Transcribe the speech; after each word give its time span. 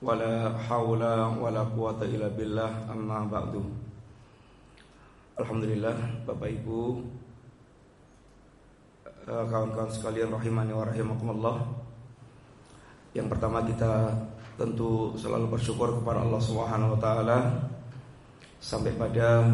wala 0.00 0.56
haula 0.64 1.28
wala 1.36 1.60
quwata 1.68 2.08
illa 2.08 2.32
billah 2.32 2.88
amma 2.88 3.28
ba'du. 3.28 3.60
Alhamdulillah 5.36 6.24
Bapak 6.24 6.48
Ibu 6.48 6.80
eh, 9.28 9.44
kawan-kawan 9.48 9.92
sekalian 9.92 10.32
rahimani 10.32 10.72
wa 10.72 10.84
rahimakumullah. 10.88 11.56
Yang 13.12 13.28
pertama 13.36 13.60
kita 13.64 14.12
tentu 14.56 15.12
selalu 15.20 15.56
bersyukur 15.56 16.00
kepada 16.00 16.24
Allah 16.24 16.40
Subhanahu 16.40 16.96
wa 16.96 17.00
taala. 17.00 17.38
Sampai 18.60 18.92
pada 18.92 19.48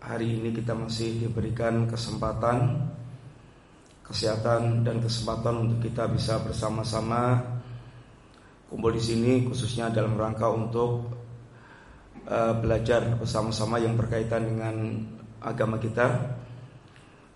hari 0.00 0.40
ini 0.40 0.52
kita 0.52 0.76
masih 0.76 1.28
diberikan 1.28 1.88
kesempatan 1.88 2.88
kesehatan 4.10 4.82
dan 4.82 4.98
kesempatan 4.98 5.70
untuk 5.70 5.86
kita 5.86 6.10
bisa 6.10 6.42
bersama-sama 6.42 7.38
kumpul 8.70 8.94
di 8.94 9.02
sini 9.02 9.50
khususnya 9.50 9.90
dalam 9.90 10.14
rangka 10.14 10.46
untuk 10.46 11.10
uh, 12.30 12.54
belajar 12.54 13.18
bersama-sama 13.18 13.82
yang 13.82 13.98
berkaitan 13.98 14.46
dengan 14.46 14.76
agama 15.42 15.82
kita 15.82 16.38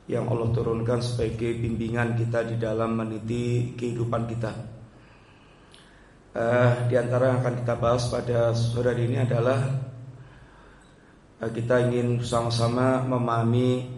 yang 0.07 0.31
Allah 0.31 0.55
turunkan 0.55 1.03
sebagai 1.03 1.59
bimbingan 1.59 2.15
kita 2.15 2.47
di 2.47 2.55
dalam 2.55 2.95
meniti 2.95 3.75
kehidupan 3.75 4.31
kita. 4.31 4.53
Uh, 6.35 6.87
di 6.91 6.95
antara 6.99 7.35
yang 7.35 7.39
akan 7.43 7.55
kita 7.63 7.75
bahas 7.79 8.11
pada 8.11 8.55
sore 8.55 8.95
ini 8.95 9.19
adalah 9.23 9.59
uh, 11.43 11.51
kita 11.51 11.91
ingin 11.91 12.23
bersama-sama 12.23 13.03
memahami 13.03 13.91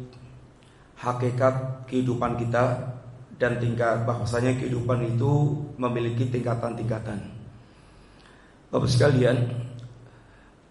hakikat 0.97 1.85
kehidupan 1.85 2.41
kita 2.41 2.96
dan 3.37 3.61
tingkat 3.61 4.09
bahwasanya 4.09 4.57
kehidupan 4.57 5.17
itu 5.17 5.61
memiliki 5.77 6.25
tingkatan-tingkatan. 6.33 7.21
Bapak 8.73 8.89
sekalian, 8.89 9.53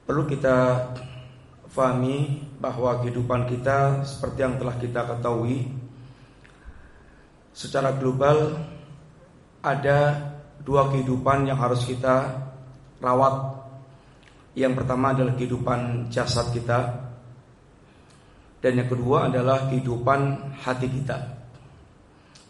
perlu 0.06 0.26
kita 0.26 0.90
fahami 1.70 2.42
bahwa 2.58 2.98
kehidupan 3.04 3.46
kita 3.52 4.02
seperti 4.08 4.40
yang 4.42 4.56
telah 4.58 4.76
kita 4.82 5.02
ketahui 5.06 5.70
secara 7.56 7.96
global 7.96 8.58
ada 9.62 10.32
dua 10.62 10.90
kehidupan 10.90 11.50
yang 11.50 11.58
harus 11.58 11.86
kita 11.86 12.46
rawat. 13.02 13.54
Yang 14.56 14.74
pertama 14.82 15.12
adalah 15.12 15.36
kehidupan 15.36 16.08
jasad 16.10 16.48
kita 16.56 16.80
dan 18.64 18.72
yang 18.82 18.88
kedua 18.88 19.28
adalah 19.28 19.68
kehidupan 19.68 20.56
hati 20.64 20.88
kita. 20.88 21.35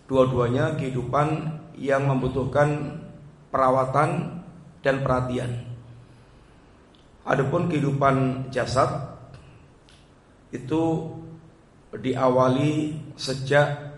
Dua-duanya 0.05 0.77
kehidupan 0.77 1.49
yang 1.75 2.05
membutuhkan 2.05 3.01
perawatan 3.49 4.41
dan 4.85 5.01
perhatian. 5.01 5.65
Adapun 7.25 7.65
kehidupan 7.65 8.47
jasad 8.53 9.17
itu 10.53 11.09
diawali 11.89 12.93
sejak 13.17 13.97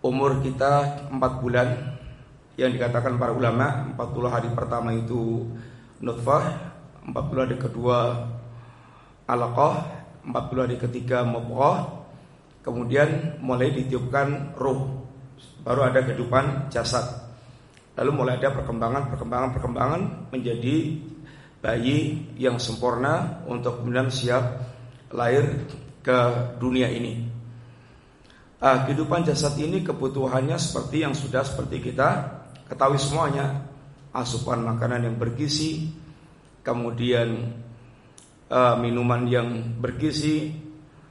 umur 0.00 0.40
kita 0.40 1.04
4 1.12 1.42
bulan 1.44 1.68
yang 2.56 2.72
dikatakan 2.72 3.20
para 3.20 3.36
ulama 3.36 3.92
40 3.96 4.32
hari 4.32 4.48
pertama 4.56 4.96
itu 4.96 5.44
nutfah 6.00 6.72
40 7.04 7.44
hari 7.44 7.56
kedua 7.60 8.28
alaqah 9.28 9.84
40 10.24 10.64
hari 10.64 10.76
ketiga 10.80 11.20
mubghah 11.24 11.99
Kemudian 12.60 13.40
mulai 13.40 13.72
ditiupkan 13.72 14.56
ruh. 14.56 15.00
Baru 15.64 15.84
ada 15.84 16.04
kehidupan 16.04 16.68
jasad. 16.68 17.04
Lalu 17.96 18.10
mulai 18.12 18.36
ada 18.36 18.52
perkembangan, 18.52 19.12
perkembangan, 19.12 19.50
perkembangan 19.56 20.02
Menjadi 20.32 20.96
bayi 21.60 22.24
yang 22.40 22.56
sempurna 22.56 23.44
Untuk 23.44 23.82
kemudian 23.82 24.08
siap 24.08 24.44
lahir 25.12 25.68
ke 26.00 26.18
dunia 26.56 26.88
ini. 26.88 27.28
Ah, 28.60 28.84
Kehidupan 28.84 29.24
jasad 29.24 29.56
ini 29.56 29.80
kebutuhannya 29.80 30.56
seperti 30.60 31.04
yang 31.04 31.16
sudah 31.16 31.44
seperti 31.44 31.80
kita 31.80 32.08
ketahui 32.68 33.00
semuanya. 33.00 33.68
Asupan 34.10 34.66
makanan 34.66 35.06
yang 35.06 35.16
bergizi 35.16 36.00
Kemudian 36.60 37.56
uh, 38.52 38.76
minuman 38.76 39.24
yang 39.24 39.80
bergizi 39.80 40.59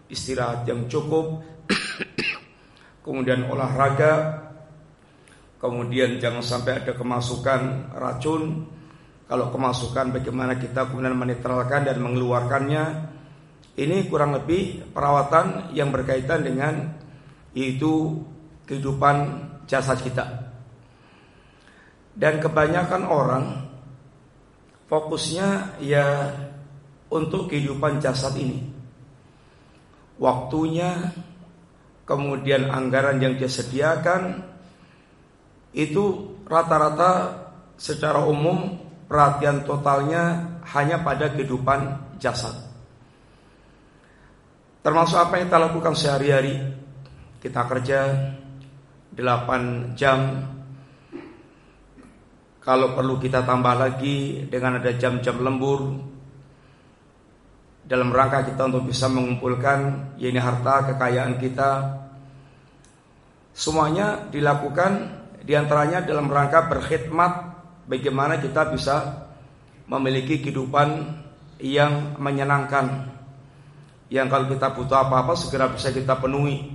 istirahat 0.09 0.66
yang 0.66 0.90
cukup, 0.90 1.46
kemudian 3.06 3.46
olahraga, 3.47 4.44
kemudian 5.62 6.18
jangan 6.18 6.42
sampai 6.44 6.84
ada 6.84 6.97
kemasukan 6.97 7.94
racun. 7.96 8.66
Kalau 9.30 9.53
kemasukan 9.53 10.09
bagaimana 10.09 10.58
kita 10.58 10.90
kemudian 10.90 11.14
menetralkan 11.14 11.86
dan 11.86 12.02
mengeluarkannya. 12.02 12.86
Ini 13.80 14.12
kurang 14.12 14.36
lebih 14.36 14.92
perawatan 14.92 15.72
yang 15.72 15.94
berkaitan 15.94 16.44
dengan 16.44 16.74
itu 17.53 18.18
kehidupan 18.68 19.16
jasad 19.69 20.02
kita. 20.02 20.25
Dan 22.12 22.44
kebanyakan 22.44 23.08
orang 23.08 23.46
fokusnya 24.90 25.80
ya 25.80 26.34
untuk 27.14 27.48
kehidupan 27.48 28.02
jasad 28.02 28.36
ini 28.36 28.78
waktunya, 30.19 31.16
kemudian 32.03 32.68
anggaran 32.69 33.18
yang 33.24 33.40
dia 33.40 33.47
sediakan 33.47 34.44
itu 35.72 36.35
rata-rata 36.46 37.40
secara 37.80 38.25
umum 38.28 38.75
perhatian 39.07 39.63
totalnya 39.63 40.57
hanya 40.75 41.02
pada 41.02 41.31
kehidupan 41.34 41.97
jasad. 42.22 42.53
Termasuk 44.84 45.18
apa 45.18 45.40
yang 45.40 45.47
kita 45.47 45.59
lakukan 45.59 45.96
sehari-hari. 45.96 46.56
Kita 47.40 47.63
kerja 47.68 48.00
8 49.16 49.96
jam. 49.96 50.19
Kalau 52.59 52.94
perlu 52.94 53.16
kita 53.18 53.47
tambah 53.47 53.75
lagi 53.75 54.46
dengan 54.51 54.78
ada 54.78 54.91
jam-jam 54.94 55.40
lembur, 55.40 56.09
dalam 57.89 58.13
rangka 58.13 58.45
kita 58.45 58.69
untuk 58.69 58.85
bisa 58.85 59.09
mengumpulkan 59.09 60.13
yaitu 60.22 60.38
harta 60.38 60.94
kekayaan 60.94 61.41
kita. 61.41 61.97
Semuanya 63.50 64.29
dilakukan 64.29 65.19
di 65.41 65.57
antaranya 65.57 66.05
dalam 66.05 66.29
rangka 66.29 66.69
berkhidmat 66.69 67.33
bagaimana 67.89 68.38
kita 68.38 68.69
bisa 68.69 69.25
memiliki 69.89 70.38
kehidupan 70.38 71.17
yang 71.57 72.13
menyenangkan 72.22 73.09
yang 74.13 74.29
kalau 74.29 74.45
kita 74.45 74.69
butuh 74.77 75.09
apa-apa 75.09 75.33
segera 75.33 75.73
bisa 75.73 75.89
kita 75.89 76.13
penuhi. 76.21 76.69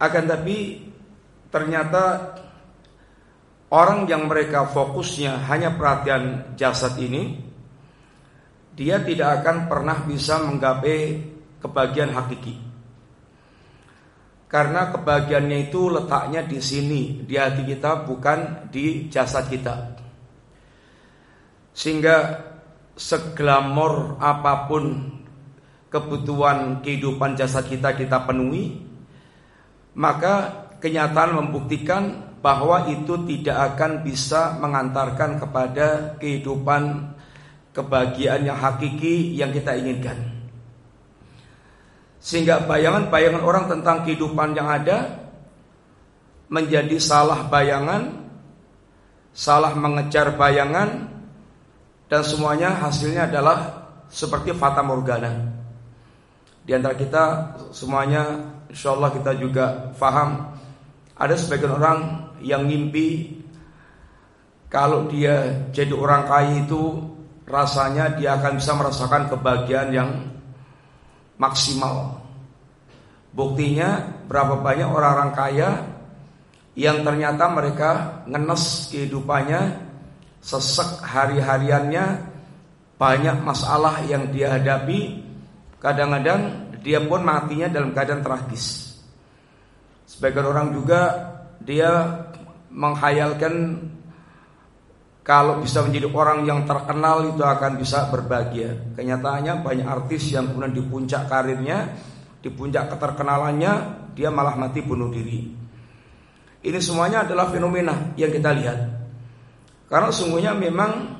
Akan 0.00 0.24
tapi 0.24 0.88
ternyata 1.52 2.32
orang 3.68 4.08
yang 4.08 4.24
mereka 4.24 4.64
fokusnya 4.72 5.44
hanya 5.52 5.76
perhatian 5.76 6.56
jasad 6.56 6.96
ini 6.96 7.53
dia 8.74 8.98
tidak 9.02 9.42
akan 9.42 9.70
pernah 9.70 10.02
bisa 10.02 10.42
menggapai 10.42 11.22
kebahagiaan 11.62 12.12
hakiki. 12.12 12.58
Karena 14.50 14.90
kebahagiaannya 14.94 15.58
itu 15.70 15.90
letaknya 15.90 16.46
di 16.46 16.58
sini, 16.62 17.26
di 17.26 17.34
hati 17.34 17.66
kita 17.66 18.06
bukan 18.06 18.70
di 18.70 19.10
jasad 19.10 19.50
kita. 19.50 19.98
Sehingga 21.74 22.38
seglamor 22.94 24.14
apa 24.22 24.70
pun 24.70 25.10
kebutuhan 25.90 26.82
kehidupan 26.86 27.34
jasad 27.34 27.66
kita 27.66 27.98
kita 27.98 28.22
penuhi, 28.26 28.78
maka 29.98 30.66
kenyataan 30.78 31.38
membuktikan 31.38 32.02
bahwa 32.38 32.86
itu 32.92 33.26
tidak 33.26 33.74
akan 33.74 34.06
bisa 34.06 34.58
mengantarkan 34.60 35.40
kepada 35.40 36.14
kehidupan 36.20 37.13
kebahagiaan 37.74 38.46
yang 38.46 38.56
hakiki 38.56 39.34
yang 39.34 39.50
kita 39.50 39.74
inginkan. 39.74 40.14
Sehingga 42.22 42.64
bayangan-bayangan 42.64 43.42
orang 43.44 43.68
tentang 43.68 44.06
kehidupan 44.06 44.56
yang 44.56 44.70
ada 44.70 45.28
menjadi 46.48 46.96
salah 46.96 47.44
bayangan, 47.50 48.14
salah 49.36 49.76
mengejar 49.76 50.32
bayangan 50.38 51.10
dan 52.08 52.22
semuanya 52.24 52.72
hasilnya 52.78 53.28
adalah 53.28 53.90
seperti 54.08 54.54
fata 54.56 54.80
morgana. 54.80 55.52
Di 56.64 56.72
antara 56.72 56.96
kita 56.96 57.24
semuanya 57.74 58.40
insya 58.72 58.96
Allah 58.96 59.12
kita 59.12 59.36
juga 59.36 59.92
faham 59.98 60.54
ada 61.18 61.34
sebagian 61.36 61.76
orang 61.76 61.98
yang 62.40 62.64
mimpi 62.64 63.36
kalau 64.72 65.06
dia 65.12 65.68
jadi 65.76 65.92
orang 65.92 66.24
kaya 66.24 66.64
itu 66.64 67.13
rasanya 67.44 68.16
dia 68.16 68.40
akan 68.40 68.56
bisa 68.56 68.72
merasakan 68.72 69.28
kebahagiaan 69.28 69.90
yang 69.92 70.10
maksimal. 71.36 72.24
Buktinya 73.34 74.00
berapa 74.30 74.62
banyak 74.62 74.88
orang-orang 74.88 75.32
kaya 75.34 75.70
yang 76.74 77.06
ternyata 77.06 77.50
mereka 77.50 77.90
ngenes 78.26 78.90
kehidupannya 78.90 79.84
sesek 80.44 81.00
hari-hariannya, 81.00 82.20
banyak 83.00 83.36
masalah 83.40 84.04
yang 84.04 84.28
dia 84.28 84.54
hadapi, 84.54 85.24
kadang-kadang 85.80 86.68
dia 86.84 87.00
pun 87.00 87.24
matinya 87.24 87.66
dalam 87.72 87.96
keadaan 87.96 88.20
tragis. 88.20 88.98
Sebagian 90.04 90.46
orang 90.46 90.68
juga 90.76 91.00
dia 91.64 92.20
menghayalkan 92.68 93.80
kalau 95.24 95.64
bisa 95.64 95.80
menjadi 95.80 96.12
orang 96.12 96.44
yang 96.44 96.68
terkenal 96.68 97.24
itu 97.24 97.40
akan 97.40 97.80
bisa 97.80 98.12
berbahagia. 98.12 98.92
Kenyataannya 98.92 99.64
banyak 99.64 99.88
artis 99.88 100.28
yang 100.28 100.52
kemudian 100.52 100.76
di 100.76 100.84
puncak 100.84 101.32
karirnya, 101.32 101.96
di 102.44 102.52
puncak 102.52 102.92
keterkenalannya, 102.92 103.72
dia 104.12 104.28
malah 104.28 104.52
mati 104.52 104.84
bunuh 104.84 105.08
diri. 105.08 105.48
Ini 106.60 106.76
semuanya 106.76 107.24
adalah 107.24 107.48
fenomena 107.48 108.12
yang 108.20 108.28
kita 108.28 108.52
lihat. 108.52 108.78
Karena 109.88 110.12
sungguhnya 110.12 110.52
memang 110.52 111.16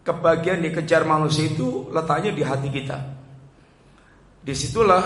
kebahagiaan 0.00 0.64
dikejar 0.64 1.04
manusia 1.04 1.52
itu 1.52 1.92
letaknya 1.92 2.32
di 2.32 2.40
hati 2.40 2.68
kita. 2.72 2.98
Di 4.40 4.56
situlah 4.56 5.04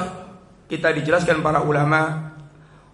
kita 0.70 0.94
dijelaskan 0.94 1.42
para 1.42 1.66
ulama 1.66 2.30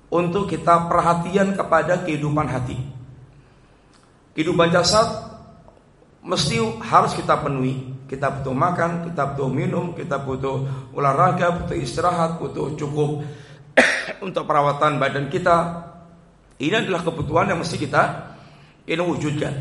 untuk 0.09 0.49
kita 0.49 0.89
perhatian 0.89 1.53
kepada 1.53 2.01
kehidupan 2.09 2.49
hati. 2.49 2.77
Kehidupan 4.33 4.73
jasad 4.73 5.32
mesti 6.23 6.57
harus 6.83 7.13
kita 7.19 7.39
penuhi. 7.43 7.91
Kita 8.07 8.29
butuh 8.29 8.53
makan, 8.53 9.09
kita 9.09 9.35
butuh 9.35 9.49
minum, 9.49 9.97
kita 9.97 10.21
butuh 10.21 10.69
olahraga, 10.93 11.65
butuh 11.65 11.77
istirahat, 11.77 12.37
butuh 12.37 12.77
cukup 12.77 13.25
untuk 14.27 14.45
perawatan 14.45 15.01
badan 15.01 15.33
kita. 15.33 15.89
Ini 16.61 16.85
adalah 16.87 17.03
kebutuhan 17.03 17.51
yang 17.51 17.59
mesti 17.59 17.81
kita 17.81 18.03
ini 18.87 19.03
wujudkan. 19.03 19.55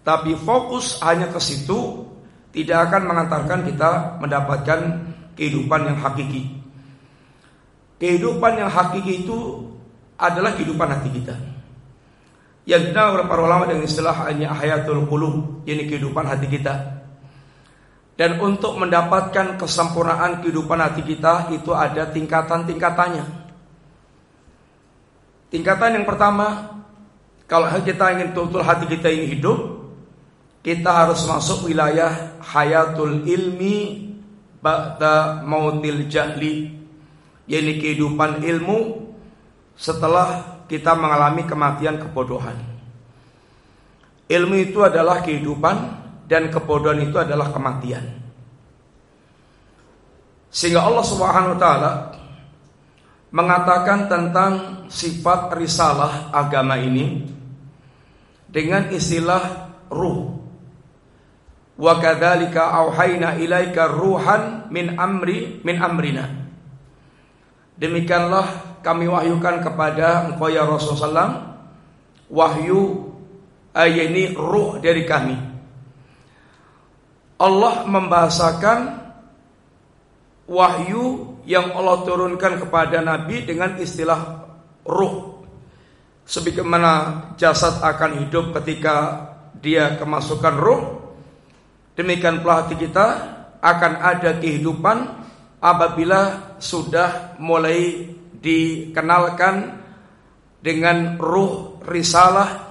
Tapi 0.00 0.38
fokus 0.38 1.02
hanya 1.04 1.28
ke 1.28 1.40
situ 1.42 2.06
tidak 2.54 2.88
akan 2.88 3.10
mengantarkan 3.10 3.60
kita 3.68 4.22
mendapatkan 4.22 4.80
kehidupan 5.34 5.90
yang 5.90 5.98
hakiki. 5.98 6.62
Kehidupan 8.00 8.56
yang 8.56 8.70
hakiki 8.72 9.26
itu 9.26 9.66
adalah 10.16 10.56
kehidupan 10.56 10.88
hati 10.88 11.10
kita 11.20 11.59
yang 12.70 12.86
dikenal 12.86 13.18
oleh 13.18 13.26
para 13.26 13.42
ulama 13.42 13.66
dengan 13.66 13.82
istilah 13.82 14.30
hayatul 14.30 15.10
qulub, 15.10 15.66
ini 15.66 15.90
kehidupan 15.90 16.22
hati 16.22 16.46
kita. 16.46 17.02
Dan 18.14 18.38
untuk 18.38 18.78
mendapatkan 18.78 19.58
kesempurnaan 19.58 20.38
kehidupan 20.38 20.78
hati 20.78 21.02
kita 21.02 21.50
itu 21.50 21.74
ada 21.74 22.06
tingkatan-tingkatannya. 22.14 23.26
Tingkatan 25.50 25.98
yang 25.98 26.06
pertama, 26.06 26.78
kalau 27.50 27.66
kita 27.82 28.14
ingin 28.14 28.30
betul-betul 28.30 28.62
hati 28.62 28.86
kita 28.86 29.10
ini 29.10 29.26
hidup, 29.34 29.90
kita 30.62 30.94
harus 30.94 31.26
masuk 31.26 31.66
wilayah 31.66 32.38
hayatul 32.38 33.26
ilmi 33.26 34.14
ba'da 34.62 35.42
mautil 35.42 36.06
jahli, 36.06 36.70
yaitu 37.50 37.82
kehidupan 37.82 38.46
ilmu 38.46 39.10
setelah 39.74 40.59
kita 40.70 40.94
mengalami 40.94 41.42
kematian 41.50 41.98
kebodohan. 41.98 42.54
Ilmu 44.30 44.54
itu 44.62 44.86
adalah 44.86 45.18
kehidupan 45.18 45.76
dan 46.30 46.46
kebodohan 46.46 47.02
itu 47.02 47.18
adalah 47.18 47.50
kematian. 47.50 48.06
Sehingga 50.46 50.86
Allah 50.86 51.02
Subhanahu 51.02 51.58
wa 51.58 51.58
taala 51.58 51.92
mengatakan 53.34 54.06
tentang 54.06 54.52
sifat 54.86 55.58
risalah 55.58 56.30
agama 56.30 56.78
ini 56.78 57.26
dengan 58.46 58.94
istilah 58.94 59.74
ruh. 59.90 60.38
Wa 61.74 61.98
kadzalika 61.98 62.70
auhayna 62.78 63.34
ilaika 63.42 63.90
ruhan 63.90 64.70
min 64.70 64.94
amri 64.94 65.58
min 65.66 65.76
amrina. 65.82 66.30
Demikianlah 67.74 68.69
kami 68.80 69.08
wahyukan 69.08 69.60
kepada 69.64 70.28
engkau 70.28 70.48
ya 70.48 70.64
Rasulullah 70.64 71.56
wahyu 72.30 73.12
ayat 73.74 74.10
ini 74.10 74.32
ruh 74.34 74.78
dari 74.80 75.04
kami. 75.06 75.36
Allah 77.40 77.88
membahasakan 77.88 78.78
wahyu 80.44 81.36
yang 81.48 81.72
Allah 81.72 82.04
turunkan 82.04 82.60
kepada 82.60 83.00
Nabi 83.00 83.48
dengan 83.48 83.80
istilah 83.80 84.44
ruh. 84.84 85.40
Sebagaimana 86.28 86.92
jasad 87.40 87.80
akan 87.80 88.26
hidup 88.26 88.54
ketika 88.60 89.26
dia 89.58 89.98
kemasukan 89.98 90.54
ruh, 90.60 90.82
demikian 91.96 92.44
pula 92.44 92.62
hati 92.62 92.78
kita 92.78 93.06
akan 93.58 93.92
ada 93.98 94.38
kehidupan 94.38 94.98
apabila 95.58 96.54
sudah 96.62 97.36
mulai 97.42 98.08
dikenalkan 98.40 99.80
dengan 100.60 101.16
ruh 101.20 101.80
risalah 101.84 102.70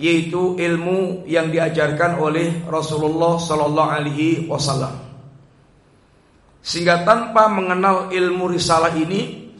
yaitu 0.00 0.56
ilmu 0.56 1.28
yang 1.28 1.52
diajarkan 1.52 2.16
oleh 2.16 2.64
Rasulullah 2.64 3.36
Sallallahu 3.36 3.90
Alaihi 3.92 4.48
Wasallam. 4.48 4.96
Sehingga 6.64 7.04
tanpa 7.04 7.52
mengenal 7.52 8.08
ilmu 8.08 8.48
risalah 8.48 8.96
ini, 8.96 9.52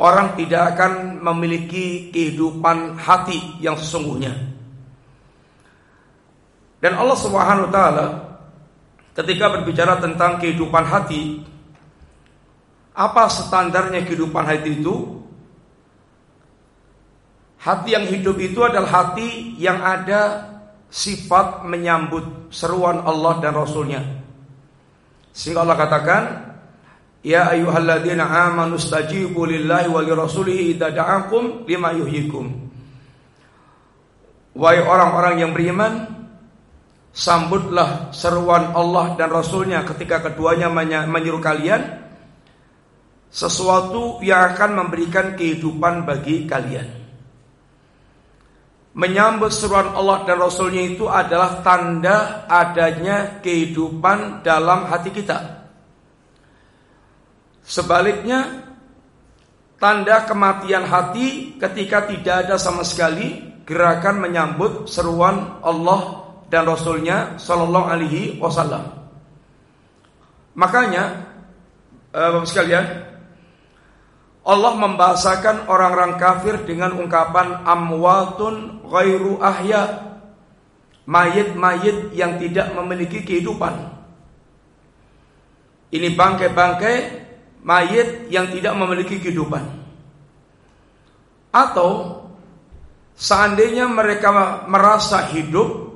orang 0.00 0.32
tidak 0.40 0.76
akan 0.76 1.20
memiliki 1.20 2.08
kehidupan 2.08 2.96
hati 2.96 3.60
yang 3.60 3.76
sesungguhnya. 3.76 4.32
Dan 6.80 6.96
Allah 6.96 7.18
Subhanahu 7.20 7.68
Wa 7.68 7.72
Taala 7.72 8.06
ketika 9.12 9.52
berbicara 9.52 10.00
tentang 10.00 10.40
kehidupan 10.40 10.88
hati, 10.88 11.44
apa 13.00 13.32
standarnya 13.32 14.04
kehidupan 14.04 14.44
hati 14.44 14.76
itu? 14.76 15.24
Hati 17.60 17.96
yang 17.96 18.04
hidup 18.04 18.36
itu 18.36 18.60
adalah 18.60 18.88
hati 18.88 19.56
yang 19.56 19.80
ada 19.80 20.52
sifat 20.92 21.64
menyambut 21.64 22.52
seruan 22.52 23.00
Allah 23.04 23.40
dan 23.40 23.56
Rasulnya. 23.56 24.04
Sehingga 25.32 25.64
Allah 25.64 25.78
katakan, 25.80 26.22
Ya 27.20 27.52
ayuhalladzina 27.52 28.24
amanu 28.48 28.80
stajibu 28.80 29.44
lillahi 29.44 29.92
wa 29.92 30.00
lirasulihi 30.00 30.72
idza 30.76 30.88
da'akum 30.88 31.68
lima 31.68 31.92
yuhyikum. 31.92 32.48
Wahai 34.56 34.80
orang-orang 34.80 35.44
yang 35.44 35.52
beriman, 35.52 36.08
sambutlah 37.12 38.08
seruan 38.16 38.72
Allah 38.72 39.20
dan 39.20 39.28
Rasulnya 39.28 39.84
ketika 39.84 40.32
keduanya 40.32 40.72
menyeru 41.04 41.44
kalian 41.44 42.09
sesuatu 43.30 44.18
yang 44.20 44.52
akan 44.52 44.84
memberikan 44.84 45.38
kehidupan 45.38 46.02
bagi 46.02 46.50
kalian. 46.50 46.98
Menyambut 48.90 49.54
seruan 49.54 49.94
Allah 49.94 50.26
dan 50.26 50.42
Rasulnya 50.42 50.82
itu 50.82 51.06
adalah 51.06 51.62
tanda 51.62 52.44
adanya 52.50 53.38
kehidupan 53.38 54.42
dalam 54.42 54.90
hati 54.90 55.14
kita. 55.14 55.62
Sebaliknya, 57.62 58.66
tanda 59.78 60.26
kematian 60.26 60.90
hati 60.90 61.54
ketika 61.54 62.10
tidak 62.10 62.50
ada 62.50 62.58
sama 62.58 62.82
sekali 62.82 63.62
gerakan 63.62 64.26
menyambut 64.26 64.90
seruan 64.90 65.62
Allah 65.62 66.26
dan 66.50 66.66
Rasulnya 66.66 67.38
Shallallahu 67.38 67.86
Alaihi 67.86 68.42
Wasallam. 68.42 68.90
Makanya, 70.58 71.30
eh, 72.10 72.28
bapak 72.34 72.50
sekalian, 72.50 73.09
Allah 74.50 74.74
membahasakan 74.74 75.70
orang-orang 75.70 76.18
kafir 76.18 76.66
dengan 76.66 76.98
ungkapan 76.98 77.62
amwatun 77.62 78.82
ghairu 78.82 79.38
ahya. 79.38 80.10
Mayit-mayit 81.06 82.10
yang 82.18 82.34
tidak 82.42 82.74
memiliki 82.74 83.22
kehidupan. 83.22 83.78
Ini 85.94 86.18
bangkai-bangkai 86.18 86.96
mayit 87.62 88.26
yang 88.26 88.50
tidak 88.50 88.74
memiliki 88.74 89.22
kehidupan. 89.22 89.62
Atau 91.54 92.22
seandainya 93.14 93.86
mereka 93.86 94.34
merasa 94.66 95.30
hidup 95.30 95.94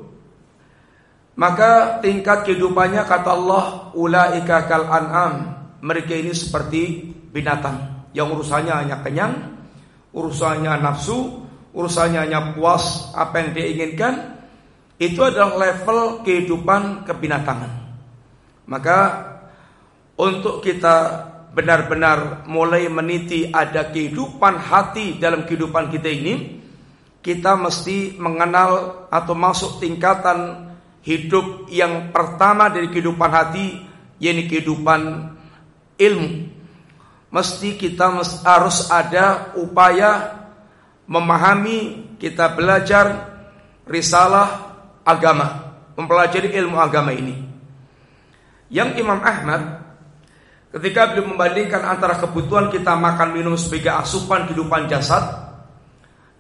maka 1.34 1.99
tingkat 1.99 2.46
kehidupannya 2.46 3.02
kata 3.02 3.30
Allah 3.34 3.90
ulaika 3.99 4.70
kal 4.70 4.87
an'am. 4.87 5.34
Mereka 5.82 6.14
ini 6.14 6.30
seperti 6.30 7.11
binatang 7.34 7.94
yang 8.14 8.30
urusannya 8.30 8.73
hanya 8.73 9.02
kenyang, 9.02 9.35
urusannya 10.14 10.78
nafsu, 10.80 11.44
urusannya 11.75 12.30
hanya 12.30 12.54
puas 12.54 13.11
apa 13.12 13.42
yang 13.42 13.50
dia 13.52 13.66
inginkan, 13.66 14.14
itu 15.02 15.18
adalah 15.18 15.59
level 15.59 16.23
kehidupan 16.23 17.02
kebinatangan. 17.02 17.73
Maka 18.71 18.99
untuk 20.14 20.62
kita 20.62 21.26
benar-benar 21.50 22.47
mulai 22.47 22.87
meniti 22.87 23.50
ada 23.50 23.90
kehidupan 23.90 24.54
hati 24.59 25.18
dalam 25.18 25.42
kehidupan 25.42 25.90
kita 25.90 26.06
ini, 26.06 26.62
kita 27.18 27.59
mesti 27.59 28.14
mengenal 28.23 29.04
atau 29.11 29.35
masuk 29.35 29.83
tingkatan 29.83 30.71
hidup 31.02 31.66
yang 31.68 32.14
pertama 32.14 32.71
dari 32.71 32.88
kehidupan 32.88 33.30
hati 33.30 33.83
yakni 34.23 34.47
kehidupan 34.47 35.35
ilmu. 35.99 36.53
Mesti 37.35 37.75
kita 37.75 38.14
harus 38.47 38.87
ada 38.87 39.50
upaya 39.59 40.38
memahami, 41.11 42.14
kita 42.14 42.47
belajar 42.55 43.35
risalah 43.91 44.79
agama, 45.03 45.75
mempelajari 45.99 46.55
ilmu 46.55 46.79
agama 46.79 47.11
ini. 47.11 47.43
Yang 48.71 49.03
Imam 49.03 49.19
Ahmad 49.19 49.83
ketika 50.71 51.11
beliau 51.11 51.35
membandingkan 51.35 51.83
antara 51.83 52.23
kebutuhan 52.23 52.71
kita 52.71 52.95
makan 52.95 53.35
minum 53.35 53.59
sebagai 53.59 53.91
asupan 53.91 54.47
kehidupan 54.47 54.87
jasad 54.87 55.23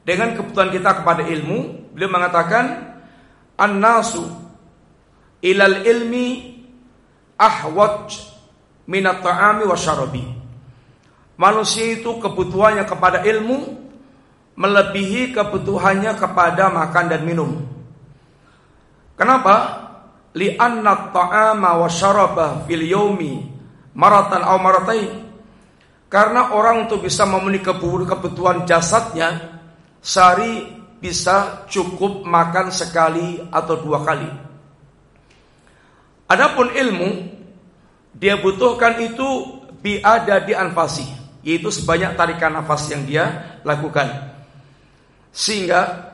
dengan 0.06 0.34
kebutuhan 0.38 0.70
kita 0.70 1.02
kepada 1.02 1.26
ilmu, 1.26 1.90
beliau 1.90 2.10
mengatakan 2.10 2.94
an-nasu 3.58 4.26
ilal 5.42 5.82
ilmi 5.82 6.54
ahwaj 7.34 8.14
minat 8.86 9.22
ta'ami 9.22 9.66
wa 9.66 9.74
syarabi. 9.78 10.33
Manusia 11.34 11.98
itu 11.98 12.18
kebutuhannya 12.22 12.86
kepada 12.86 13.26
ilmu 13.26 13.84
melebihi 14.54 15.34
kebutuhannya 15.34 16.14
kepada 16.14 16.70
makan 16.70 17.04
dan 17.10 17.22
minum. 17.26 17.58
Kenapa? 19.18 19.82
Li'anna 20.34 21.14
ta'ama 21.14 21.78
wa 21.78 21.86
syaraba 21.90 22.66
fil 22.66 22.82
yaumi 22.86 23.46
maratan 23.94 24.42
aw 24.42 24.58
maratain. 24.58 25.22
Karena 26.10 26.54
orang 26.54 26.86
untuk 26.86 27.02
bisa 27.02 27.26
memenuhi 27.26 27.62
kebutuhan 28.06 28.62
jasadnya 28.66 29.58
sehari 29.98 30.70
bisa 31.02 31.66
cukup 31.66 32.22
makan 32.22 32.70
sekali 32.70 33.42
atau 33.50 33.74
dua 33.82 34.06
kali. 34.06 34.30
Adapun 36.30 36.70
ilmu 36.70 37.10
dia 38.14 38.38
butuhkan 38.38 39.02
itu 39.02 39.26
biada 39.82 40.38
di 40.40 40.54
anfasi, 40.54 41.04
yaitu 41.44 41.68
sebanyak 41.68 42.16
tarikan 42.16 42.56
nafas 42.56 42.88
yang 42.88 43.04
dia 43.04 43.60
lakukan. 43.62 44.08
Sehingga 45.28 46.10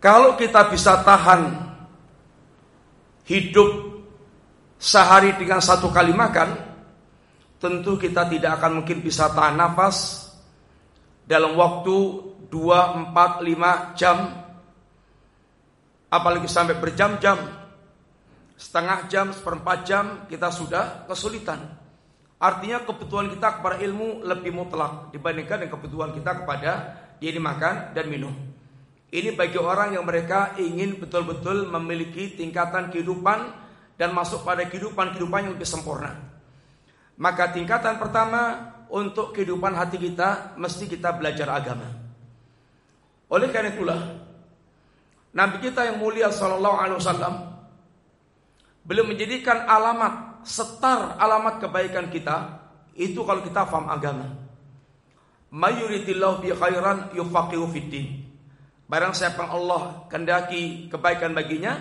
kalau 0.00 0.34
kita 0.40 0.72
bisa 0.72 1.04
tahan 1.04 1.68
hidup 3.28 4.00
sehari 4.80 5.36
dengan 5.36 5.60
satu 5.60 5.92
kali 5.92 6.16
makan, 6.16 6.56
tentu 7.60 8.00
kita 8.00 8.24
tidak 8.24 8.56
akan 8.56 8.82
mungkin 8.82 9.04
bisa 9.04 9.28
tahan 9.36 9.60
nafas 9.60 10.30
dalam 11.28 11.52
waktu 11.60 11.96
2, 12.48 13.12
4, 13.12 13.44
5 13.44 14.00
jam 14.00 14.18
apalagi 16.08 16.48
sampai 16.48 16.80
berjam-jam 16.80 17.36
setengah 18.56 19.06
jam, 19.12 19.26
seperempat 19.30 19.78
jam 19.84 20.04
kita 20.26 20.48
sudah 20.48 21.04
kesulitan 21.04 21.77
artinya 22.38 22.86
kebutuhan 22.86 23.30
kita 23.34 23.58
kepada 23.58 23.82
ilmu 23.82 24.22
lebih 24.22 24.54
mutlak 24.54 25.10
dibandingkan 25.10 25.66
dengan 25.66 25.72
kebutuhan 25.74 26.10
kita 26.14 26.32
kepada 26.42 26.72
ini 27.18 27.38
makan 27.42 27.92
dan 27.92 28.06
minum 28.06 28.34
ini 29.10 29.34
bagi 29.34 29.58
orang 29.58 29.98
yang 29.98 30.06
mereka 30.06 30.54
ingin 30.58 31.02
betul-betul 31.02 31.66
memiliki 31.68 32.38
tingkatan 32.38 32.94
kehidupan 32.94 33.50
dan 33.98 34.14
masuk 34.14 34.46
pada 34.46 34.62
kehidupan-kehidupan 34.70 35.50
yang 35.50 35.52
lebih 35.58 35.66
sempurna 35.66 36.14
maka 37.18 37.50
tingkatan 37.50 37.98
pertama 37.98 38.70
untuk 38.88 39.36
kehidupan 39.36 39.74
hati 39.76 40.00
kita 40.00 40.56
mesti 40.56 40.88
kita 40.88 41.12
belajar 41.18 41.50
agama. 41.52 41.88
Oleh 43.28 43.52
karena 43.52 43.74
itulah 43.74 44.00
Nabi 45.36 45.56
kita 45.60 45.84
yang 45.84 46.00
mulia 46.00 46.32
sallallahu 46.32 46.78
alaihi 46.80 46.98
wasallam 47.02 47.34
belum 48.88 49.12
menjadikan 49.12 49.68
alamat 49.68 50.27
setar 50.48 51.20
alamat 51.20 51.60
kebaikan 51.60 52.08
kita 52.08 52.56
itu 52.96 53.20
kalau 53.22 53.44
kita 53.44 53.68
faham 53.68 53.92
agama. 53.92 54.32
Mayuridillahu 55.52 56.40
bi 56.40 56.50
khairan 56.56 57.12
yufaqihu 57.12 57.68
fiddin. 57.68 58.24
Barang 58.88 59.12
siapa 59.12 59.44
Allah 59.44 60.08
kendaki 60.08 60.88
kebaikan 60.88 61.36
baginya, 61.36 61.76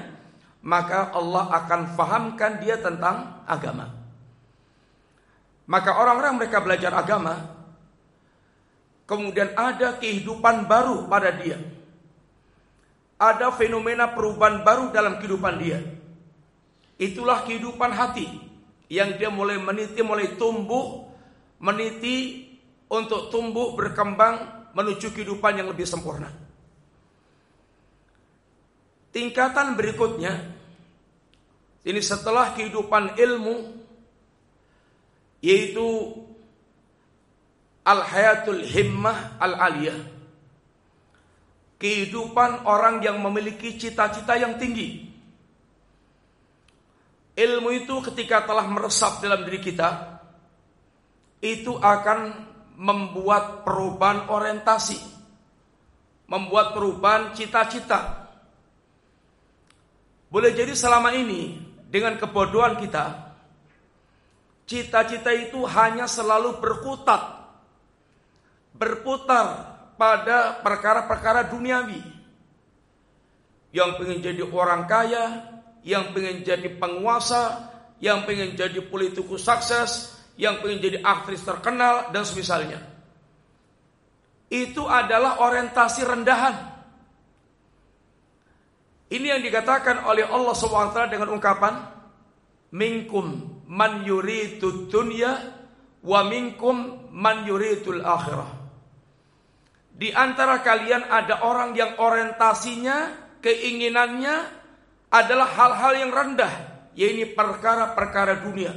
maka 0.59 1.15
Allah 1.15 1.47
akan 1.63 1.95
fahamkan 1.95 2.59
dia 2.59 2.75
tentang 2.83 3.47
agama. 3.47 3.95
Maka 5.67 5.95
orang-orang 5.95 6.43
mereka 6.43 6.63
belajar 6.63 6.91
agama, 6.95 7.55
kemudian 9.07 9.51
ada 9.55 9.95
kehidupan 9.99 10.67
baru 10.67 11.07
pada 11.07 11.31
dia. 11.31 11.59
Ada 13.17 13.49
fenomena 13.55 14.11
perubahan 14.11 14.61
baru 14.61 14.91
dalam 14.91 15.17
kehidupan 15.19 15.55
dia. 15.59 15.79
Itulah 16.99 17.43
kehidupan 17.43 17.91
hati 17.91 18.46
yang 18.87 19.19
dia 19.19 19.27
mulai 19.27 19.59
meniti, 19.59 19.99
mulai 20.03 20.35
tumbuh, 20.39 21.07
meniti 21.59 22.47
untuk 22.87 23.27
tumbuh 23.27 23.75
berkembang 23.75 24.69
menuju 24.71 25.11
kehidupan 25.11 25.59
yang 25.59 25.67
lebih 25.67 25.83
sempurna. 25.83 26.31
Tingkatan 29.11 29.73
berikutnya 29.73 30.55
ini 31.87 32.03
setelah 32.03 32.51
kehidupan 32.53 33.15
ilmu 33.17 33.55
yaitu 35.41 35.87
al-hayatul 37.87 38.61
himmah 38.67 39.39
al-aliyah. 39.39 39.95
Kehidupan 41.77 42.67
orang 42.67 42.99
yang 43.05 43.21
memiliki 43.21 43.77
cita-cita 43.77 44.35
yang 44.35 44.59
tinggi. 44.59 45.06
Ilmu 47.37 47.69
itu 47.69 48.01
ketika 48.09 48.49
telah 48.49 48.65
meresap 48.65 49.21
dalam 49.21 49.45
diri 49.45 49.61
kita, 49.61 50.17
itu 51.37 51.77
akan 51.77 52.33
membuat 52.81 53.61
perubahan 53.61 54.25
orientasi, 54.25 54.97
membuat 56.25 56.73
perubahan 56.73 57.37
cita-cita. 57.37 58.25
Boleh 60.33 60.49
jadi 60.57 60.73
selama 60.73 61.13
ini 61.13 61.61
dengan 61.87 62.17
kebodohan 62.17 62.81
kita, 62.81 63.27
Cita-cita 64.67 65.31
itu 65.31 65.63
hanya 65.63 66.11
selalu 66.11 66.59
berkutat 66.59 67.39
berputar 68.75 69.73
pada 69.95 70.59
perkara-perkara 70.59 71.49
duniawi. 71.49 72.03
Yang 73.71 73.89
pengen 73.95 74.19
jadi 74.21 74.43
orang 74.43 74.83
kaya, 74.85 75.23
yang 75.87 76.11
pengen 76.11 76.43
jadi 76.43 76.67
penguasa, 76.75 77.71
yang 78.03 78.27
pengen 78.27 78.59
jadi 78.59 78.83
politikus 78.83 79.47
sukses, 79.47 80.19
yang 80.35 80.59
pengen 80.59 80.83
jadi 80.83 80.99
aktris 80.99 81.47
terkenal 81.47 82.11
dan 82.11 82.27
semisalnya. 82.27 82.83
Itu 84.51 84.83
adalah 84.91 85.39
orientasi 85.39 86.01
rendahan. 86.03 86.55
Ini 89.07 89.39
yang 89.39 89.41
dikatakan 89.47 90.03
oleh 90.03 90.27
Allah 90.27 90.51
SWT 90.51 91.07
dengan 91.07 91.31
ungkapan 91.31 91.79
minkum 92.75 93.55
man 93.71 94.03
yuridu 94.03 94.91
dunya 94.91 95.55
wa 96.03 96.27
minkum 96.27 97.07
man 97.15 97.47
yuridul 97.47 98.03
akhirah. 98.03 98.51
Di 99.95 100.11
antara 100.11 100.59
kalian 100.59 101.07
ada 101.07 101.47
orang 101.47 101.71
yang 101.73 101.95
orientasinya, 101.95 103.15
keinginannya 103.39 104.56
adalah 105.07 105.47
hal-hal 105.47 105.93
yang 106.07 106.11
rendah, 106.11 106.53
yaitu 106.95 107.31
perkara-perkara 107.31 108.43
dunia. 108.43 108.75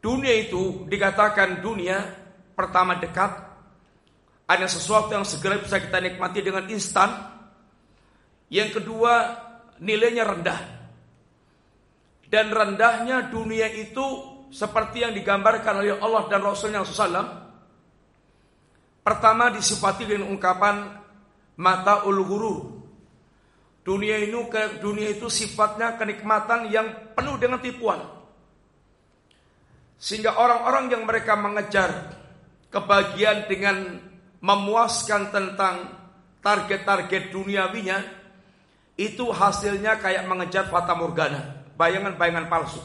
Dunia 0.00 0.34
itu 0.36 0.84
dikatakan 0.88 1.64
dunia 1.64 2.00
pertama 2.52 2.96
dekat, 3.00 3.32
ada 4.44 4.66
sesuatu 4.68 5.16
yang 5.16 5.24
segera 5.24 5.56
bisa 5.56 5.80
kita 5.80 6.00
nikmati 6.00 6.44
dengan 6.44 6.68
instan. 6.68 7.32
Yang 8.52 8.80
kedua, 8.80 9.12
nilainya 9.80 10.28
rendah 10.28 10.60
dan 12.34 12.50
rendahnya 12.50 13.30
dunia 13.30 13.70
itu 13.70 14.02
seperti 14.50 15.06
yang 15.06 15.14
digambarkan 15.14 15.82
oleh 15.82 15.94
Allah 16.02 16.26
dan 16.26 16.42
Rasulnya 16.42 16.82
SAW. 16.82 17.46
Pertama 19.06 19.54
disifati 19.54 20.02
dengan 20.02 20.34
ungkapan 20.34 20.98
mata 21.60 22.02
ul 22.08 22.26
Dunia 23.84 24.16
ini 24.16 24.32
dunia 24.80 25.12
itu 25.12 25.28
sifatnya 25.28 26.00
kenikmatan 26.00 26.72
yang 26.72 27.12
penuh 27.12 27.36
dengan 27.36 27.60
tipuan. 27.60 28.00
Sehingga 30.00 30.40
orang-orang 30.40 30.88
yang 30.88 31.02
mereka 31.04 31.36
mengejar 31.36 32.16
kebahagiaan 32.72 33.44
dengan 33.44 34.00
memuaskan 34.40 35.28
tentang 35.28 36.00
target-target 36.40 37.32
duniawinya 37.32 37.98
itu 38.96 39.24
hasilnya 39.28 40.00
kayak 40.00 40.28
mengejar 40.28 40.68
fata 40.72 40.96
morgana 40.96 41.68
bayangan-bayangan 41.76 42.48
palsu. 42.48 42.80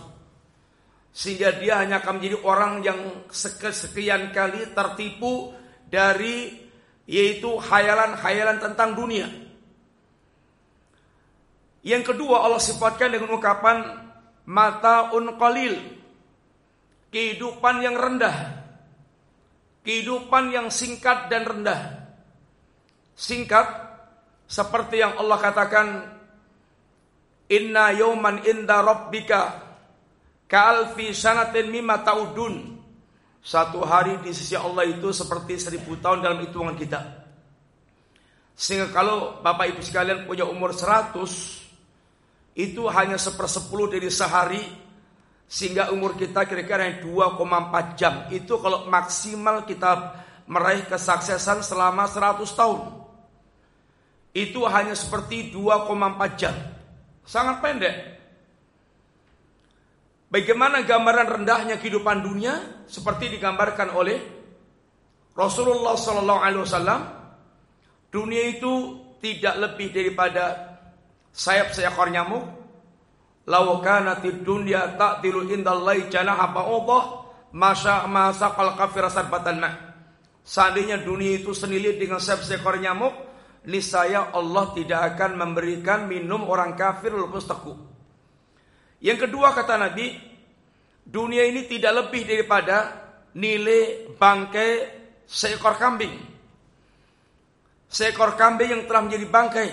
Sehingga 1.16 1.56
dia 1.58 1.80
hanya 1.80 2.04
akan 2.04 2.22
menjadi 2.22 2.38
orang 2.44 2.84
yang 2.86 3.00
sekian 3.32 4.36
kali 4.36 4.68
tertipu 4.76 5.56
dari 5.90 6.60
yaitu 7.10 7.58
khayalan-khayalan 7.58 8.62
tentang 8.62 8.94
dunia. 8.94 9.49
Yang 11.84 12.14
kedua 12.14 12.44
Allah 12.44 12.60
sifatkan 12.60 13.16
dengan 13.16 13.32
ungkapan 13.32 13.78
mata 14.48 15.12
qalil. 15.14 15.80
Kehidupan 17.10 17.82
yang 17.82 17.96
rendah. 17.96 18.36
Kehidupan 19.82 20.52
yang 20.52 20.68
singkat 20.70 21.32
dan 21.32 21.48
rendah. 21.48 22.12
Singkat 23.16 23.68
seperti 24.50 25.02
yang 25.02 25.18
Allah 25.18 25.38
katakan 25.40 25.88
Inna 27.50 27.90
yawman 27.98 28.46
inda 28.46 28.86
rabbika 28.86 29.58
ka'alfi 30.46 31.10
sanatin 31.18 31.74
mimma 31.74 32.06
ta'udun. 32.06 32.78
Satu 33.40 33.82
hari 33.82 34.20
di 34.22 34.36
sisi 34.36 34.54
Allah 34.54 34.86
itu 34.86 35.10
seperti 35.16 35.58
seribu 35.58 35.98
tahun 35.98 36.22
dalam 36.22 36.44
hitungan 36.44 36.76
kita. 36.78 37.00
Sehingga 38.54 38.92
kalau 38.92 39.40
Bapak 39.40 39.72
Ibu 39.72 39.82
sekalian 39.82 40.28
punya 40.28 40.44
umur 40.44 40.76
100 40.76 41.69
itu 42.60 42.92
hanya 42.92 43.16
sepersepuluh 43.16 43.88
dari 43.88 44.12
sehari 44.12 44.60
sehingga 45.48 45.96
umur 45.96 46.20
kita 46.20 46.44
kira-kira 46.44 47.00
2,4 47.00 47.96
jam. 47.96 48.28
Itu 48.28 48.60
kalau 48.60 48.92
maksimal 48.92 49.64
kita 49.64 50.20
meraih 50.44 50.84
kesuksesan 50.84 51.64
selama 51.64 52.04
100 52.12 52.44
tahun. 52.52 52.82
Itu 54.36 54.68
hanya 54.68 54.92
seperti 54.92 55.56
2,4 55.56 56.36
jam. 56.36 56.52
Sangat 57.24 57.64
pendek. 57.64 57.96
Bagaimana 60.30 60.86
gambaran 60.86 61.42
rendahnya 61.42 61.82
kehidupan 61.82 62.22
dunia 62.22 62.86
seperti 62.86 63.34
digambarkan 63.40 63.96
oleh 63.96 64.20
Rasulullah 65.34 65.98
Wasallam. 65.98 67.02
Dunia 68.14 68.44
itu 68.52 69.02
tidak 69.18 69.56
lebih 69.58 69.90
daripada 69.90 70.69
sayap 71.40 71.72
seekor 71.72 72.12
nyamuk. 72.12 72.44
Lau 73.48 73.80
kanatid 73.80 74.44
dunya 74.44 75.00
ta'tilu 75.00 75.48
indallahi 75.50 76.12
janaha 76.12 76.52
ba'udah 76.52 77.04
masa 77.56 78.06
masa 78.06 78.52
kal 78.54 78.76
kafir 78.76 79.08
sarbatan 79.08 79.58
ma. 79.64 79.72
Seandainya 80.44 81.02
dunia 81.02 81.40
itu 81.40 81.56
senilai 81.56 81.96
dengan 81.98 82.20
sayap 82.20 82.44
seekor 82.44 82.78
nyamuk, 82.78 83.16
niscaya 83.66 84.36
Allah 84.36 84.76
tidak 84.76 85.16
akan 85.16 85.40
memberikan 85.40 86.06
minum 86.06 86.46
orang 86.46 86.76
kafir 86.76 87.16
lepas 87.16 87.48
teku. 87.48 87.74
Yang 89.00 89.26
kedua 89.26 89.56
kata 89.56 89.80
Nabi, 89.80 90.14
dunia 91.08 91.48
ini 91.48 91.66
tidak 91.66 92.06
lebih 92.06 92.28
daripada 92.28 92.78
nilai 93.34 94.14
bangkai 94.14 94.72
seekor 95.26 95.80
kambing. 95.80 96.14
Seekor 97.90 98.38
kambing 98.38 98.70
yang 98.70 98.84
telah 98.86 99.02
menjadi 99.02 99.26
bangkai. 99.26 99.70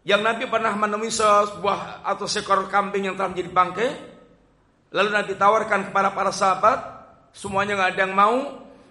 Yang 0.00 0.22
Nabi 0.24 0.44
pernah 0.48 0.72
menemui 0.72 1.12
sebuah 1.12 2.00
atau 2.04 2.24
seekor 2.24 2.72
kambing 2.72 3.12
yang 3.12 3.16
telah 3.20 3.30
menjadi 3.32 3.50
bangkai. 3.52 3.90
Lalu 4.90 5.08
Nabi 5.12 5.32
tawarkan 5.36 5.80
kepada 5.92 6.10
para 6.16 6.32
sahabat, 6.32 6.78
semuanya 7.36 7.76
nggak 7.76 7.90
ada 7.94 8.00
yang 8.08 8.14
mau. 8.16 8.36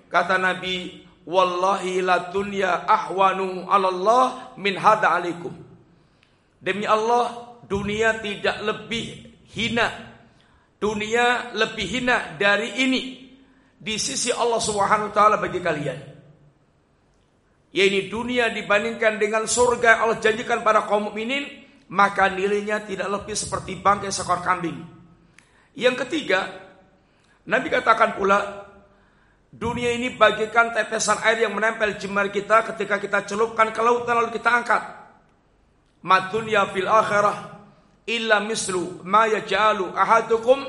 Kata 0.10 0.38
Nabi, 0.38 1.06
Wallahi 1.30 2.02
la 2.02 2.34
dunya 2.34 2.90
ahwanu 2.90 3.70
Allah 3.70 4.54
min 4.58 4.74
hada 4.74 5.14
alaikum. 5.14 5.54
Demi 6.58 6.90
Allah, 6.90 7.58
dunia 7.70 8.18
tidak 8.18 8.58
lebih 8.66 9.38
hina. 9.54 10.10
Dunia 10.82 11.54
lebih 11.54 11.86
hina 11.86 12.40
dari 12.40 12.82
ini 12.82 13.02
di 13.78 13.96
sisi 14.02 14.34
Allah 14.34 14.58
Subhanahu 14.58 15.12
wa 15.12 15.16
taala 15.16 15.36
bagi 15.38 15.62
kalian. 15.62 16.09
Yaitu 17.70 18.10
dunia 18.10 18.50
dibandingkan 18.50 19.22
dengan 19.22 19.46
surga 19.46 20.02
Allah 20.02 20.18
janjikan 20.18 20.66
pada 20.66 20.90
kaum 20.90 21.14
mukminin, 21.14 21.46
maka 21.94 22.30
nilainya 22.34 22.82
tidak 22.86 23.10
lebih 23.10 23.38
seperti 23.38 23.78
bangkai 23.78 24.10
seekor 24.10 24.42
kambing. 24.42 24.78
Yang 25.78 26.06
ketiga, 26.06 26.50
Nabi 27.46 27.68
katakan 27.70 28.18
pula, 28.18 28.70
Dunia 29.50 29.98
ini 29.98 30.14
bagikan 30.14 30.70
tetesan 30.70 31.26
air 31.26 31.50
yang 31.50 31.58
menempel 31.58 31.98
jemari 31.98 32.30
kita 32.30 32.70
ketika 32.70 33.02
kita 33.02 33.20
celupkan 33.26 33.74
ke 33.74 33.82
lautan 33.82 34.22
lalu 34.22 34.30
kita 34.38 34.46
angkat. 34.46 34.84
Madunya 36.06 36.70
fil 36.70 36.86
akhirah 36.86 37.58
illa 38.06 38.46
mislu 38.46 39.02
ma 39.10 39.26
yaj'alu 39.26 39.90
ahadukum 39.98 40.62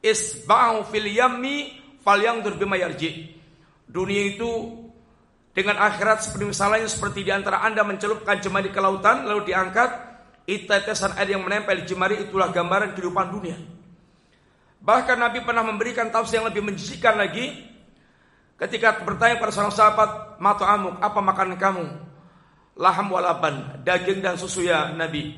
isba'u 0.00 0.88
fil 0.88 1.12
yammi 1.12 1.76
falyangdur 2.00 2.56
bima 2.56 2.80
yarji. 2.80 3.36
Dunia 3.84 4.32
itu 4.32 4.48
dengan 5.56 5.80
akhirat 5.80 6.28
seperti 6.28 6.44
misalnya 6.52 6.84
seperti 6.84 7.24
di 7.24 7.32
antara 7.32 7.64
Anda 7.64 7.80
mencelupkan 7.80 8.44
jemari 8.44 8.68
ke 8.68 8.76
lautan 8.76 9.24
lalu 9.24 9.48
diangkat, 9.48 9.88
tetesan 10.44 11.16
air 11.16 11.32
yang 11.32 11.40
menempel 11.40 11.80
di 11.80 11.88
jemari 11.88 12.20
itulah 12.20 12.52
gambaran 12.52 12.92
kehidupan 12.92 13.32
dunia. 13.32 13.56
Bahkan 14.84 15.16
Nabi 15.16 15.40
pernah 15.40 15.64
memberikan 15.64 16.12
tafsir 16.12 16.38
yang 16.38 16.52
lebih 16.52 16.60
menjijikan 16.60 17.16
lagi 17.16 17.72
Ketika 18.56 19.04
bertanya 19.04 19.36
pada 19.36 19.52
seorang 19.52 19.74
sahabat, 19.74 20.40
"Matu 20.40 20.64
amuk, 20.64 20.96
apa 20.96 21.20
makanan 21.20 21.60
kamu?" 21.60 21.84
Laham 22.76 23.12
walaban, 23.12 23.84
daging 23.84 24.24
dan 24.24 24.40
susu 24.40 24.64
ya 24.64 24.92
Nabi. 24.96 25.36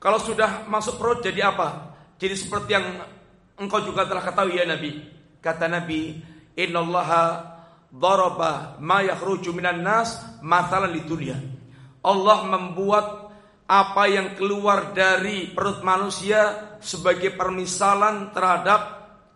Kalau 0.00 0.16
sudah 0.16 0.64
masuk 0.64 0.96
perut 0.96 1.20
jadi 1.20 1.52
apa? 1.52 1.96
Jadi 2.16 2.34
seperti 2.36 2.76
yang 2.76 3.04
engkau 3.60 3.84
juga 3.84 4.08
telah 4.08 4.24
ketahui 4.24 4.56
ya 4.56 4.64
Nabi. 4.64 5.00
Kata 5.44 5.68
Nabi, 5.68 6.24
"Innallaha 6.56 7.44
daraba 7.88 8.76
ma 8.78 9.00
yakhruju 9.04 9.52
minan 9.52 9.82
nas 9.82 10.20
mathalan 10.44 10.92
lidunya." 10.92 11.38
Allah 12.04 12.46
membuat 12.46 13.28
apa 13.68 14.08
yang 14.08 14.32
keluar 14.32 14.96
dari 14.96 15.52
perut 15.52 15.84
manusia 15.84 16.72
sebagai 16.80 17.36
permisalan 17.36 18.32
terhadap 18.32 18.80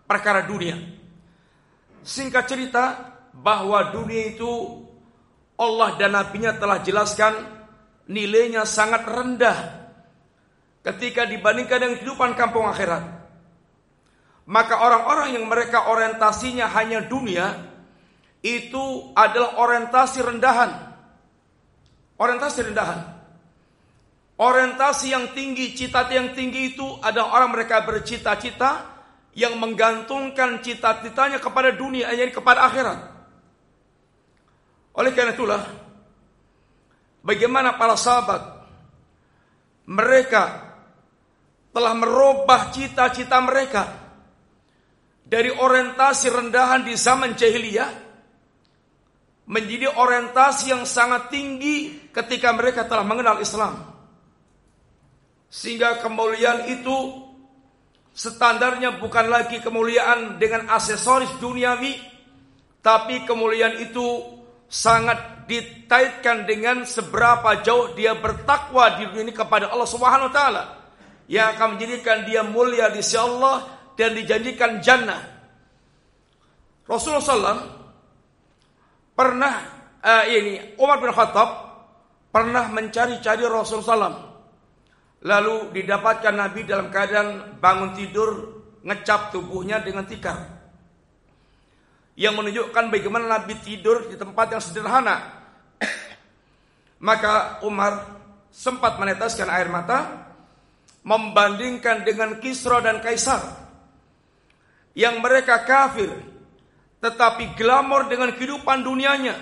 perkara 0.08 0.48
dunia. 0.48 0.80
Singkat 2.00 2.44
cerita 2.48 2.84
bahwa 3.36 3.92
dunia 3.92 4.32
itu 4.32 4.82
Allah 5.60 6.00
dan 6.00 6.16
Nabi-Nya 6.16 6.56
telah 6.56 6.80
jelaskan 6.80 7.32
nilainya 8.08 8.64
sangat 8.66 9.04
rendah 9.06 9.58
ketika 10.82 11.28
dibandingkan 11.28 11.78
dengan 11.78 11.96
kehidupan 12.00 12.34
kampung 12.34 12.66
akhirat. 12.66 13.22
Maka 14.42 14.74
orang-orang 14.82 15.38
yang 15.38 15.46
mereka 15.46 15.86
orientasinya 15.86 16.66
hanya 16.74 17.06
dunia 17.06 17.71
itu 18.42 19.14
adalah 19.14 19.56
orientasi 19.62 20.18
rendahan. 20.18 20.70
Orientasi 22.18 22.58
rendahan. 22.70 23.00
Orientasi 24.42 25.14
yang 25.14 25.30
tinggi, 25.30 25.70
cita 25.78 26.10
yang 26.10 26.34
tinggi 26.34 26.74
itu 26.74 26.86
adalah 26.98 27.38
orang 27.38 27.54
mereka 27.54 27.86
bercita-cita 27.86 28.90
yang 29.38 29.56
menggantungkan 29.62 30.58
cita-citanya 30.58 31.38
kepada 31.38 31.70
dunia, 31.70 32.10
yakni 32.10 32.34
kepada 32.34 32.66
akhirat. 32.66 32.98
Oleh 34.98 35.14
karena 35.14 35.32
itulah, 35.32 35.62
bagaimana 37.22 37.78
para 37.78 37.94
sahabat 37.94 38.42
mereka 39.86 40.74
telah 41.72 41.94
merubah 41.96 42.68
cita-cita 42.74 43.40
mereka 43.40 43.88
dari 45.24 45.48
orientasi 45.48 46.28
rendahan 46.28 46.84
di 46.84 46.92
zaman 46.92 47.32
jahiliyah 47.32 48.11
menjadi 49.46 49.90
orientasi 49.94 50.70
yang 50.70 50.84
sangat 50.86 51.30
tinggi 51.32 52.08
ketika 52.14 52.54
mereka 52.54 52.86
telah 52.86 53.02
mengenal 53.02 53.42
Islam. 53.42 53.90
Sehingga 55.52 56.00
kemuliaan 56.00 56.70
itu 56.72 57.22
Standarnya 58.12 59.00
bukan 59.00 59.32
lagi 59.32 59.64
kemuliaan 59.64 60.36
dengan 60.36 60.68
aksesoris 60.68 61.32
duniawi, 61.40 61.96
tapi 62.84 63.24
kemuliaan 63.24 63.80
itu 63.80 64.04
sangat 64.68 65.48
ditaitkan 65.48 66.44
dengan 66.44 66.84
seberapa 66.84 67.64
jauh 67.64 67.96
dia 67.96 68.12
bertakwa 68.12 69.00
di 69.00 69.08
dunia 69.08 69.32
ini 69.32 69.34
kepada 69.34 69.72
Allah 69.72 69.88
Subhanahu 69.88 70.28
wa 70.28 70.34
taala 70.34 70.62
yang 71.24 71.56
akan 71.56 71.76
menjadikan 71.76 72.28
dia 72.28 72.44
mulia 72.44 72.92
di 72.92 73.00
sisi 73.00 73.16
Allah 73.16 73.64
dan 73.96 74.12
dijanjikan 74.12 74.84
jannah. 74.84 75.20
Rasulullah 76.84 77.81
pernah 79.22 79.54
uh, 80.02 80.24
ini 80.26 80.74
Umar 80.82 80.98
bin 80.98 81.14
Khattab 81.14 81.70
pernah 82.34 82.66
mencari-cari 82.74 83.46
Rasulullah 83.46 84.10
SAW 84.10 84.32
Lalu 85.22 85.70
didapatkan 85.70 86.34
Nabi 86.34 86.66
dalam 86.66 86.90
keadaan 86.90 87.62
bangun 87.62 87.94
tidur 87.94 88.30
ngecap 88.82 89.30
tubuhnya 89.30 89.78
dengan 89.78 90.02
tikar. 90.02 90.34
Yang 92.18 92.34
menunjukkan 92.42 92.90
bagaimana 92.90 93.38
Nabi 93.38 93.54
tidur 93.62 94.10
di 94.10 94.18
tempat 94.18 94.50
yang 94.50 94.58
sederhana. 94.58 95.46
Maka 97.06 97.62
Umar 97.62 98.18
sempat 98.50 98.98
meneteskan 98.98 99.46
air 99.46 99.70
mata 99.70 100.26
membandingkan 101.06 102.02
dengan 102.02 102.42
Kisra 102.42 102.82
dan 102.82 102.98
Kaisar 102.98 103.42
yang 104.98 105.22
mereka 105.22 105.62
kafir 105.62 106.10
tetapi 107.02 107.58
glamor 107.58 108.06
dengan 108.06 108.30
kehidupan 108.30 108.86
dunianya 108.86 109.34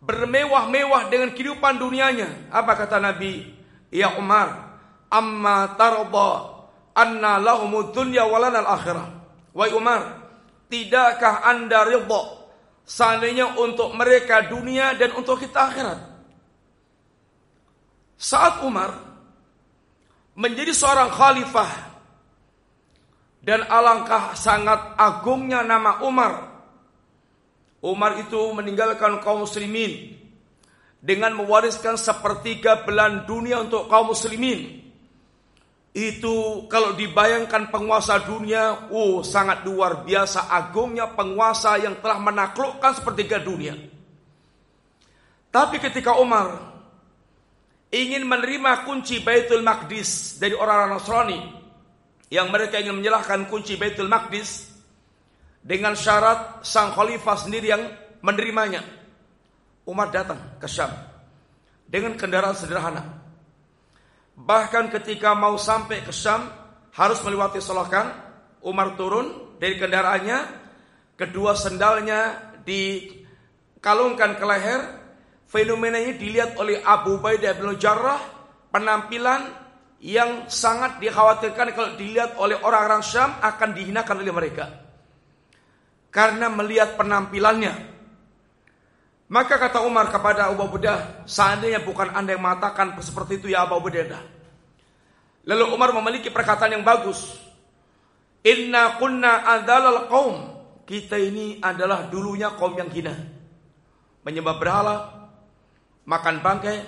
bermewah-mewah 0.00 1.12
dengan 1.12 1.30
kehidupan 1.36 1.76
dunianya 1.76 2.48
apa 2.48 2.72
kata 2.72 2.96
Nabi 2.96 3.56
Ya 3.90 4.18
Umar, 4.18 4.76
amma 5.06 5.78
tarda 5.78 6.30
anna 6.92 7.38
lahumud 7.38 7.94
dunya 7.94 8.26
walana 8.26 8.66
al-akhirah. 8.66 9.08
Wahai 9.56 9.72
Umar, 9.72 10.02
tidakkah 10.68 11.46
Anda 11.46 11.86
ridha 11.86 12.22
seandainya 12.84 13.56
untuk 13.56 13.94
mereka 13.96 14.44
dunia 14.50 14.92
dan 14.98 15.14
untuk 15.16 15.40
kita 15.40 15.70
akhirat? 15.70 15.98
Saat 18.20 18.64
Umar 18.64 18.96
menjadi 20.36 20.72
seorang 20.76 21.08
khalifah 21.08 21.95
dan 23.46 23.62
alangkah 23.70 24.34
sangat 24.34 24.98
agungnya 24.98 25.62
nama 25.62 26.02
Umar. 26.02 26.58
Umar 27.78 28.18
itu 28.18 28.50
meninggalkan 28.50 29.22
kaum 29.22 29.46
muslimin 29.46 30.18
dengan 30.98 31.30
mewariskan 31.38 31.94
sepertiga 31.94 32.82
belan 32.82 33.22
dunia 33.22 33.62
untuk 33.62 33.86
kaum 33.86 34.10
muslimin. 34.10 34.82
Itu 35.94 36.66
kalau 36.66 36.98
dibayangkan 36.98 37.70
penguasa 37.70 38.20
dunia, 38.26 38.90
oh 38.90 39.22
sangat 39.22 39.62
luar 39.62 40.02
biasa 40.02 40.50
agungnya 40.50 41.14
penguasa 41.14 41.78
yang 41.78 42.02
telah 42.02 42.18
menaklukkan 42.18 42.98
sepertiga 42.98 43.38
dunia. 43.38 43.78
Tapi 45.54 45.78
ketika 45.78 46.18
Umar 46.18 46.74
ingin 47.94 48.26
menerima 48.26 48.82
kunci 48.84 49.22
Baitul 49.22 49.62
Maqdis 49.62 50.36
dari 50.36 50.52
orang-orang 50.52 50.92
Nasrani 50.98 51.40
yang 52.32 52.50
mereka 52.50 52.82
ingin 52.82 52.98
menyerahkan 52.98 53.46
kunci 53.46 53.78
Baitul 53.78 54.10
Maqdis 54.10 54.74
dengan 55.62 55.94
syarat 55.94 56.62
sang 56.66 56.94
khalifah 56.94 57.36
sendiri 57.38 57.70
yang 57.70 57.82
menerimanya. 58.22 58.82
Umar 59.86 60.10
datang 60.10 60.58
ke 60.58 60.66
Syam 60.66 60.90
dengan 61.86 62.18
kendaraan 62.18 62.58
sederhana. 62.58 63.22
Bahkan 64.34 64.90
ketika 64.90 65.32
mau 65.38 65.54
sampai 65.56 66.02
ke 66.02 66.10
Syam 66.10 66.50
harus 66.92 67.22
melewati 67.22 67.62
Solokan, 67.62 68.10
Umar 68.66 68.98
turun 68.98 69.56
dari 69.62 69.78
kendaraannya, 69.78 70.38
kedua 71.14 71.54
sendalnya 71.54 72.52
dikalungkan 72.66 74.34
ke 74.36 74.44
leher. 74.44 74.82
Fenomena 75.46 76.02
ini 76.02 76.18
dilihat 76.18 76.58
oleh 76.58 76.82
Abu 76.82 77.22
Ubaidah 77.22 77.54
bin 77.54 77.78
Jarrah, 77.78 78.18
penampilan 78.74 79.65
yang 80.00 80.48
sangat 80.52 81.00
dikhawatirkan 81.00 81.72
kalau 81.72 81.90
dilihat 81.96 82.36
oleh 82.36 82.56
orang-orang 82.60 83.00
Syam 83.00 83.32
akan 83.40 83.70
dihinakan 83.72 84.16
oleh 84.20 84.34
mereka. 84.34 84.66
Karena 86.12 86.48
melihat 86.48 86.96
penampilannya, 86.96 87.96
maka 89.26 89.58
kata 89.58 89.82
Umar 89.82 90.08
kepada 90.14 90.46
Abu 90.48 90.64
Ubaidah, 90.64 91.26
seandainya 91.26 91.82
bukan 91.82 92.14
anda 92.14 92.38
yang 92.38 92.44
mengatakan 92.46 92.94
seperti 93.02 93.42
itu 93.42 93.50
ya 93.50 93.66
Abu 93.66 93.82
Ubaidah. 93.82 94.22
Lalu 95.46 95.64
Umar 95.74 95.90
memiliki 95.94 96.30
perkataan 96.30 96.78
yang 96.78 96.84
bagus. 96.86 97.34
Inna 98.46 98.98
kunna 98.98 99.42
adalal 99.46 100.06
kaum. 100.06 100.36
Kita 100.86 101.18
ini 101.18 101.58
adalah 101.58 102.06
dulunya 102.06 102.54
kaum 102.54 102.78
yang 102.78 102.86
hina. 102.86 103.14
Menyembah 104.22 104.56
berhala, 104.58 104.96
makan 106.06 106.38
bangkai, 106.38 106.78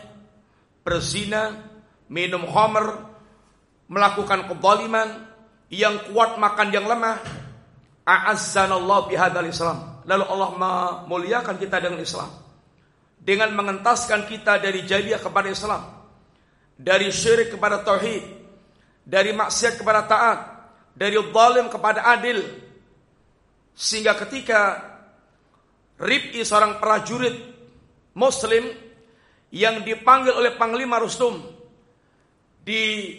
berzina, 0.87 1.68
minum 2.09 2.45
homer, 2.49 3.05
melakukan 3.89 4.49
kezaliman, 4.49 5.29
yang 5.69 6.01
kuat 6.13 6.41
makan 6.41 6.69
yang 6.73 6.89
lemah. 6.89 7.21
A'azzanallahu 8.09 9.13
bihadzal 9.13 9.49
Islam. 9.49 10.01
Lalu 10.09 10.25
Allah 10.25 10.51
memuliakan 10.57 11.61
kita 11.61 11.77
dengan 11.77 12.01
Islam. 12.01 12.33
Dengan 13.21 13.53
mengentaskan 13.53 14.25
kita 14.25 14.57
dari 14.57 14.89
jahiliyah 14.89 15.21
kepada 15.21 15.53
Islam. 15.53 15.85
Dari 16.73 17.13
syirik 17.13 17.53
kepada 17.53 17.85
tauhid. 17.85 18.25
Dari 19.05 19.37
maksiat 19.37 19.77
kepada 19.77 20.09
taat. 20.09 20.39
Dari 20.97 21.21
zalim 21.21 21.69
kepada 21.69 22.09
adil. 22.09 22.41
Sehingga 23.77 24.17
ketika 24.17 24.81
Rib'i 26.01 26.41
seorang 26.49 26.81
prajurit 26.81 27.37
Muslim 28.17 28.73
yang 29.53 29.85
dipanggil 29.85 30.33
oleh 30.33 30.57
Panglima 30.57 30.97
Rustum 30.97 31.58
di 32.69 33.17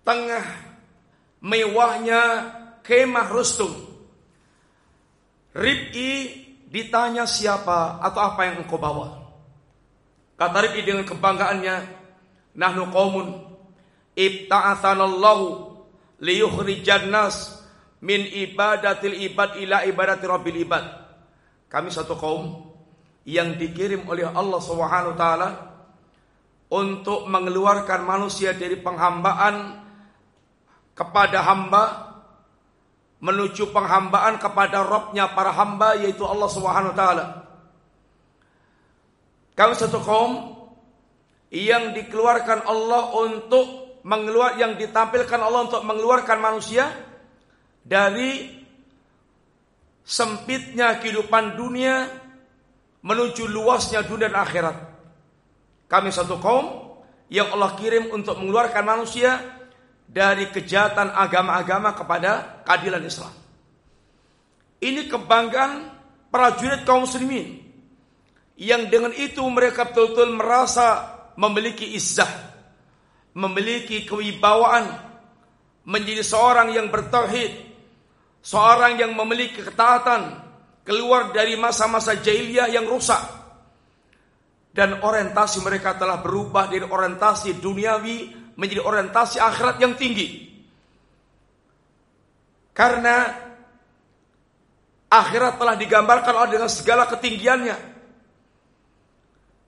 tengah 0.00 0.40
mewahnya 1.44 2.22
kemah 2.80 3.28
Rustum 3.28 3.88
Rib'i 5.52 6.32
ditanya 6.70 7.26
siapa 7.26 7.98
atau 7.98 8.20
apa 8.22 8.40
yang 8.46 8.62
engkau 8.62 8.78
bawa. 8.78 9.26
Kata 10.38 10.58
Rib'i 10.64 10.86
dengan 10.86 11.02
kebanggaannya, 11.02 11.76
Nahnu 12.54 12.94
qawmun 12.94 13.28
ibta'athanallahu 14.14 15.46
liyukhrijan 16.22 17.10
nas 17.10 17.58
min 17.98 18.22
ibadatil 18.22 19.18
ibad 19.18 19.58
ila 19.58 19.82
ibadati 19.82 20.24
rabbil 20.30 20.62
ibad. 20.62 20.84
Kami 21.66 21.90
satu 21.90 22.14
kaum 22.14 22.70
yang 23.26 23.58
dikirim 23.58 24.06
oleh 24.06 24.30
Allah 24.30 24.60
Subhanahu 24.62 25.18
taala 25.18 25.67
untuk 26.68 27.24
mengeluarkan 27.24 28.04
manusia 28.04 28.52
dari 28.52 28.76
penghambaan 28.76 29.84
kepada 30.92 31.40
hamba 31.44 31.84
menuju 33.18 33.74
penghambaan 33.74 34.38
kepada 34.38 34.86
Robnya 34.86 35.32
para 35.34 35.50
hamba 35.50 35.98
yaitu 35.98 36.22
Allah 36.22 36.48
Subhanahu 36.50 36.92
wa 36.94 36.98
taala. 36.98 37.24
Satu 39.74 39.98
kaum 40.06 40.54
yang 41.50 41.90
dikeluarkan 41.96 42.62
Allah 42.62 43.10
untuk 43.18 43.98
mengeluar 44.06 44.54
yang 44.54 44.78
ditampilkan 44.78 45.40
Allah 45.42 45.66
untuk 45.66 45.82
mengeluarkan 45.82 46.38
manusia 46.38 46.86
dari 47.82 48.54
sempitnya 50.06 51.02
kehidupan 51.02 51.58
dunia 51.58 52.06
menuju 53.02 53.50
luasnya 53.50 54.06
dunia 54.06 54.30
dan 54.30 54.38
akhirat. 54.38 54.76
Kami 55.88 56.12
satu 56.12 56.36
kaum 56.36 57.00
yang 57.32 57.48
Allah 57.52 57.72
kirim 57.80 58.12
untuk 58.12 58.36
mengeluarkan 58.36 58.84
manusia 58.84 59.40
dari 60.04 60.48
kejahatan 60.52 61.12
agama-agama 61.12 61.96
kepada 61.96 62.64
keadilan 62.64 63.04
Islam. 63.04 63.32
Ini 64.78 65.08
kebanggaan 65.08 65.72
prajurit 66.28 66.84
kaum 66.84 67.08
muslimin 67.08 67.68
yang 68.58 68.90
dengan 68.90 69.14
itu 69.14 69.40
mereka 69.46 69.86
betul-betul 69.86 70.34
merasa 70.34 71.14
memiliki 71.38 71.94
izzah, 71.94 72.28
memiliki 73.38 74.02
kewibawaan, 74.02 74.98
menjadi 75.86 76.26
seorang 76.26 76.74
yang 76.74 76.90
bertauhid, 76.90 77.54
seorang 78.42 78.98
yang 78.98 79.14
memiliki 79.14 79.62
ketaatan, 79.62 80.42
keluar 80.82 81.30
dari 81.30 81.54
masa-masa 81.54 82.18
jahiliyah 82.18 82.66
yang 82.74 82.90
rusak. 82.90 83.37
Dan 84.78 85.02
orientasi 85.02 85.58
mereka 85.66 85.98
telah 85.98 86.22
berubah 86.22 86.70
dari 86.70 86.86
orientasi 86.86 87.58
duniawi 87.58 88.30
menjadi 88.54 88.86
orientasi 88.86 89.42
akhirat 89.42 89.82
yang 89.82 89.98
tinggi. 89.98 90.46
Karena 92.70 93.26
akhirat 95.10 95.58
telah 95.58 95.74
digambarkan 95.74 96.30
oleh 96.30 96.50
dengan 96.54 96.70
segala 96.70 97.10
ketinggiannya. 97.10 97.74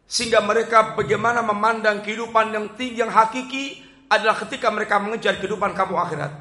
Sehingga 0.07 0.39
mereka 0.47 0.95
bagaimana 0.95 1.43
memandang 1.43 2.07
kehidupan 2.07 2.55
yang 2.55 2.67
tinggi, 2.79 3.03
yang 3.03 3.11
hakiki 3.11 3.83
adalah 4.07 4.39
ketika 4.47 4.71
mereka 4.71 5.03
mengejar 5.03 5.43
kehidupan 5.43 5.75
kamu 5.75 5.99
akhirat. 5.99 6.33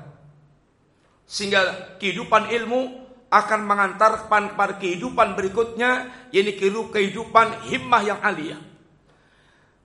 Sehingga 1.26 1.98
kehidupan 1.98 2.54
ilmu 2.54 3.09
akan 3.30 3.60
mengantar 3.66 4.26
kepada 4.26 4.74
kehidupan 4.82 5.38
berikutnya, 5.38 6.10
yaitu 6.34 6.70
kehidupan 6.90 7.70
himmah 7.70 8.02
yang 8.02 8.20
alia. 8.26 8.58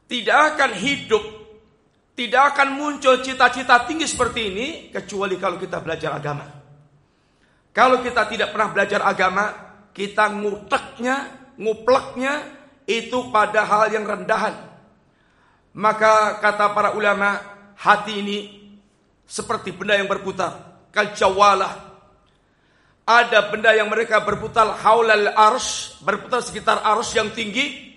Tidak 0.08 0.38
akan 0.52 0.70
hidup 0.76 1.44
tidak 2.14 2.54
akan 2.54 2.78
muncul 2.78 3.18
cita-cita 3.18 3.82
tinggi 3.90 4.06
seperti 4.06 4.40
ini 4.46 4.66
kecuali 4.94 5.34
kalau 5.34 5.58
kita 5.58 5.82
belajar 5.82 6.14
agama. 6.14 6.46
Kalau 7.74 7.98
kita 8.06 8.30
tidak 8.30 8.54
pernah 8.54 8.70
belajar 8.70 9.02
agama, 9.02 9.50
kita 9.90 10.30
nguteknya, 10.30 11.16
ngupleknya 11.58 12.34
itu 12.86 13.34
pada 13.34 13.66
hal 13.66 13.90
yang 13.90 14.06
rendahan. 14.06 14.54
Maka 15.74 16.38
kata 16.38 16.70
para 16.70 16.94
ulama, 16.94 17.42
hati 17.74 18.22
ini 18.22 18.38
seperti 19.26 19.74
benda 19.74 19.98
yang 19.98 20.06
berputar, 20.06 20.86
kaljawalah. 20.94 21.93
Ada 23.04 23.52
benda 23.52 23.76
yang 23.76 23.92
mereka 23.92 24.24
berputar 24.24 24.80
haulal 24.80 25.28
arsh, 25.36 26.00
berputar 26.00 26.40
sekitar 26.40 26.80
arsh 26.80 27.12
yang 27.20 27.28
tinggi, 27.36 27.92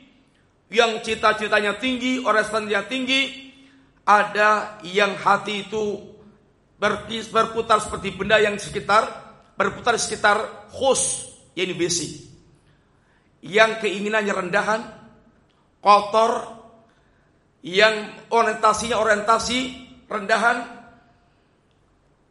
yang 0.68 1.00
cita-citanya 1.00 1.80
tinggi, 1.80 2.20
orientasinya 2.20 2.84
tinggi, 2.92 3.48
ada 4.04 4.80
yang 4.84 5.16
hati 5.16 5.68
itu 5.68 6.00
berputar 7.32 7.80
seperti 7.80 8.16
benda 8.16 8.40
yang 8.40 8.60
sekitar 8.60 9.08
berputar 9.58 9.96
sekitar 9.96 10.70
khus 10.72 11.28
yakni 11.56 11.74
besi. 11.74 12.28
Yang 13.42 13.88
keinginannya 13.88 14.34
rendahan 14.34 14.82
kotor 15.80 16.56
yang 17.64 18.12
orientasinya 18.32 19.00
orientasi 19.00 19.60
rendahan, 20.08 20.58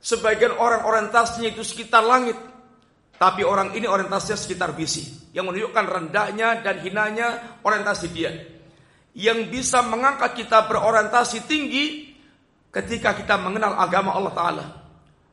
sebagian 0.00 0.54
orang 0.56 0.86
orientasinya 0.86 1.50
itu 1.50 1.60
sekitar 1.66 2.00
langit, 2.00 2.38
tapi 3.16 3.40
orang 3.44 3.72
ini 3.72 3.88
orientasinya 3.88 4.37
sekitar 4.37 4.76
bisi, 4.76 5.33
yang 5.33 5.48
menunjukkan 5.48 5.85
rendahnya 5.88 6.61
dan 6.61 6.85
hinanya 6.85 7.61
orientasi 7.64 8.07
dia. 8.12 8.33
Yang 9.16 9.48
bisa 9.48 9.81
mengangkat 9.81 10.37
kita 10.37 10.68
berorientasi 10.68 11.48
tinggi 11.48 12.12
ketika 12.68 13.16
kita 13.16 13.40
mengenal 13.40 13.72
agama 13.81 14.12
Allah 14.12 14.35
Ta'ala. 14.37 14.66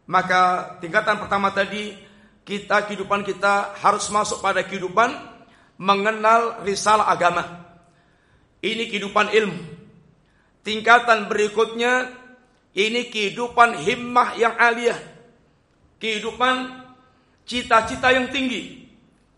Maka 0.07 0.41
tingkatan 0.79 1.19
pertama 1.19 1.51
tadi, 1.51 1.91
kita 2.47 2.87
kehidupan 2.87 3.27
kita 3.27 3.75
harus 3.79 4.07
masuk 4.07 4.39
pada 4.39 4.63
kehidupan 4.63 5.11
mengenal 5.75 6.63
risalah 6.63 7.11
agama. 7.11 7.43
Ini 8.63 8.87
kehidupan 8.87 9.35
ilmu. 9.35 9.59
Tingkatan 10.63 11.27
berikutnya, 11.27 12.15
ini 12.71 13.11
kehidupan 13.11 13.83
himmah 13.83 14.39
yang 14.39 14.55
aliyah. 14.55 14.99
Kehidupan 15.99 16.82
cita-cita 17.43 18.11
yang 18.11 18.27
tinggi. 18.31 18.83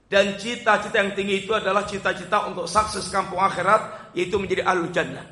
Dan 0.05 0.37
cita-cita 0.37 1.01
yang 1.01 1.17
tinggi 1.17 1.43
itu 1.43 1.51
adalah 1.51 1.83
cita-cita 1.83 2.45
untuk 2.45 2.69
sukses 2.69 3.09
kampung 3.09 3.41
akhirat, 3.41 4.13
yaitu 4.13 4.37
menjadi 4.37 4.63
alul 4.63 4.93
jannah. 4.93 5.25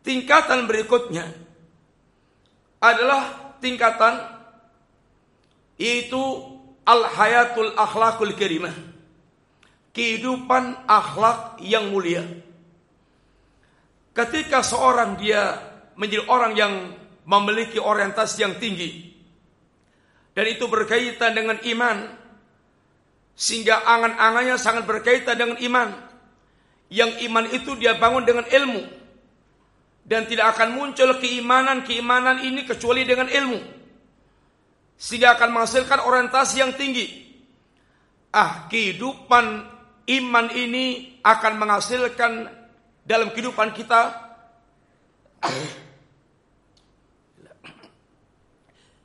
Tingkatan 0.00 0.64
berikutnya 0.64 1.28
adalah 2.80 3.52
tingkatan 3.60 4.40
yaitu 5.76 6.20
al-hayatul 6.84 7.76
akhlakul 7.76 8.32
karimah. 8.36 8.72
Kehidupan 9.90 10.86
akhlak 10.86 11.58
yang 11.60 11.90
mulia. 11.90 12.22
Ketika 14.14 14.62
seorang 14.62 15.18
dia 15.18 15.58
menjadi 15.98 16.24
orang 16.30 16.52
yang 16.54 16.72
memiliki 17.26 17.82
orientasi 17.82 18.36
yang 18.40 18.54
tinggi, 18.56 19.09
dan 20.34 20.44
itu 20.46 20.64
berkaitan 20.70 21.34
dengan 21.34 21.58
iman. 21.58 21.96
Sehingga 23.34 23.82
angan-angannya 23.88 24.56
sangat 24.60 24.84
berkaitan 24.84 25.36
dengan 25.36 25.56
iman. 25.58 25.88
Yang 26.92 27.10
iman 27.30 27.46
itu 27.50 27.72
dia 27.80 27.96
bangun 27.96 28.22
dengan 28.26 28.46
ilmu. 28.46 28.82
Dan 30.04 30.26
tidak 30.26 30.58
akan 30.58 30.76
muncul 30.76 31.16
keimanan-keimanan 31.18 32.42
ini 32.44 32.66
kecuali 32.66 33.06
dengan 33.06 33.30
ilmu. 33.30 33.60
Sehingga 35.00 35.38
akan 35.38 35.48
menghasilkan 35.56 36.04
orientasi 36.04 36.54
yang 36.60 36.72
tinggi. 36.76 37.06
Ah 38.30 38.68
kehidupan 38.70 39.44
iman 40.06 40.46
ini 40.54 41.18
akan 41.24 41.52
menghasilkan 41.58 42.32
dalam 43.06 43.34
kehidupan 43.34 43.74
kita 43.74 44.30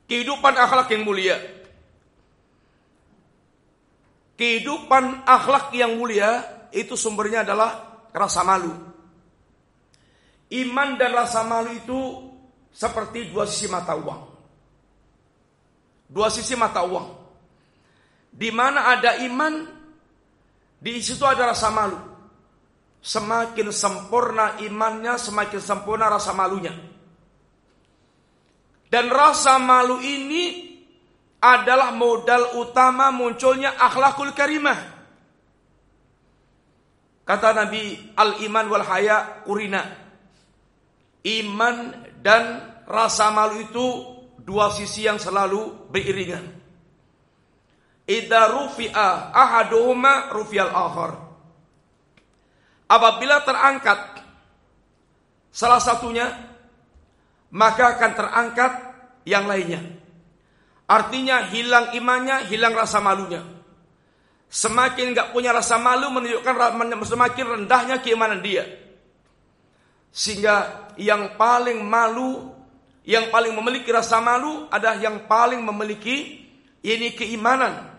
Kehidupan 0.06 0.54
akhlak 0.54 0.88
yang 0.94 1.02
mulia. 1.02 1.36
Kehidupan 4.38 5.26
akhlak 5.26 5.74
yang 5.74 5.98
mulia 5.98 6.44
itu 6.70 6.94
sumbernya 6.94 7.42
adalah 7.42 8.02
rasa 8.14 8.46
malu. 8.46 8.70
Iman 10.52 10.94
dan 10.94 11.10
rasa 11.10 11.42
malu 11.42 11.74
itu 11.74 11.98
seperti 12.70 13.34
dua 13.34 13.50
sisi 13.50 13.66
mata 13.66 13.98
uang. 13.98 14.22
Dua 16.06 16.30
sisi 16.30 16.54
mata 16.54 16.86
uang. 16.86 17.08
Di 18.30 18.52
mana 18.54 18.94
ada 18.94 19.18
iman, 19.26 19.66
di 20.78 21.02
situ 21.02 21.26
ada 21.26 21.50
rasa 21.50 21.72
malu. 21.72 21.98
Semakin 23.02 23.74
sempurna 23.74 24.60
imannya, 24.62 25.18
semakin 25.18 25.58
sempurna 25.58 26.06
rasa 26.06 26.30
malunya. 26.36 26.76
Dan 28.86 29.10
rasa 29.10 29.58
malu 29.58 29.98
ini 29.98 30.66
adalah 31.42 31.90
modal 31.94 32.58
utama 32.58 33.10
munculnya 33.10 33.74
akhlakul 33.76 34.30
karimah. 34.32 34.78
Kata 37.26 37.50
Nabi, 37.50 38.14
al-iman 38.14 38.66
wal 38.70 38.86
haya 38.86 39.42
urina. 39.50 39.82
Iman 41.26 42.06
dan 42.22 42.62
rasa 42.86 43.34
malu 43.34 43.58
itu 43.66 43.86
dua 44.38 44.70
sisi 44.70 45.02
yang 45.02 45.18
selalu 45.18 45.90
beriringan. 45.90 46.46
Idza 48.06 48.42
rufi'a 48.54 49.34
ahaduhuma 49.34 50.30
rufi'al 50.30 50.70
akhar. 50.70 51.12
Apabila 52.86 53.42
terangkat 53.42 54.22
salah 55.50 55.82
satunya 55.82 56.30
maka 57.50 57.98
akan 57.98 58.10
terangkat 58.16 58.72
yang 59.26 59.46
lainnya. 59.46 59.82
Artinya 60.86 61.50
hilang 61.50 61.98
imannya, 61.98 62.46
hilang 62.46 62.74
rasa 62.74 63.02
malunya. 63.02 63.42
Semakin 64.46 65.10
nggak 65.10 65.34
punya 65.34 65.50
rasa 65.50 65.74
malu 65.82 66.14
menunjukkan 66.14 66.54
semakin 67.02 67.46
rendahnya 67.58 67.98
keimanan 67.98 68.38
dia. 68.38 68.62
Sehingga 70.14 70.86
yang 70.94 71.34
paling 71.34 71.82
malu, 71.82 72.54
yang 73.02 73.34
paling 73.34 73.50
memiliki 73.58 73.90
rasa 73.90 74.22
malu 74.22 74.70
adalah 74.70 74.96
yang 75.02 75.26
paling 75.26 75.58
memiliki 75.58 76.46
ini 76.86 77.18
keimanan. 77.18 77.90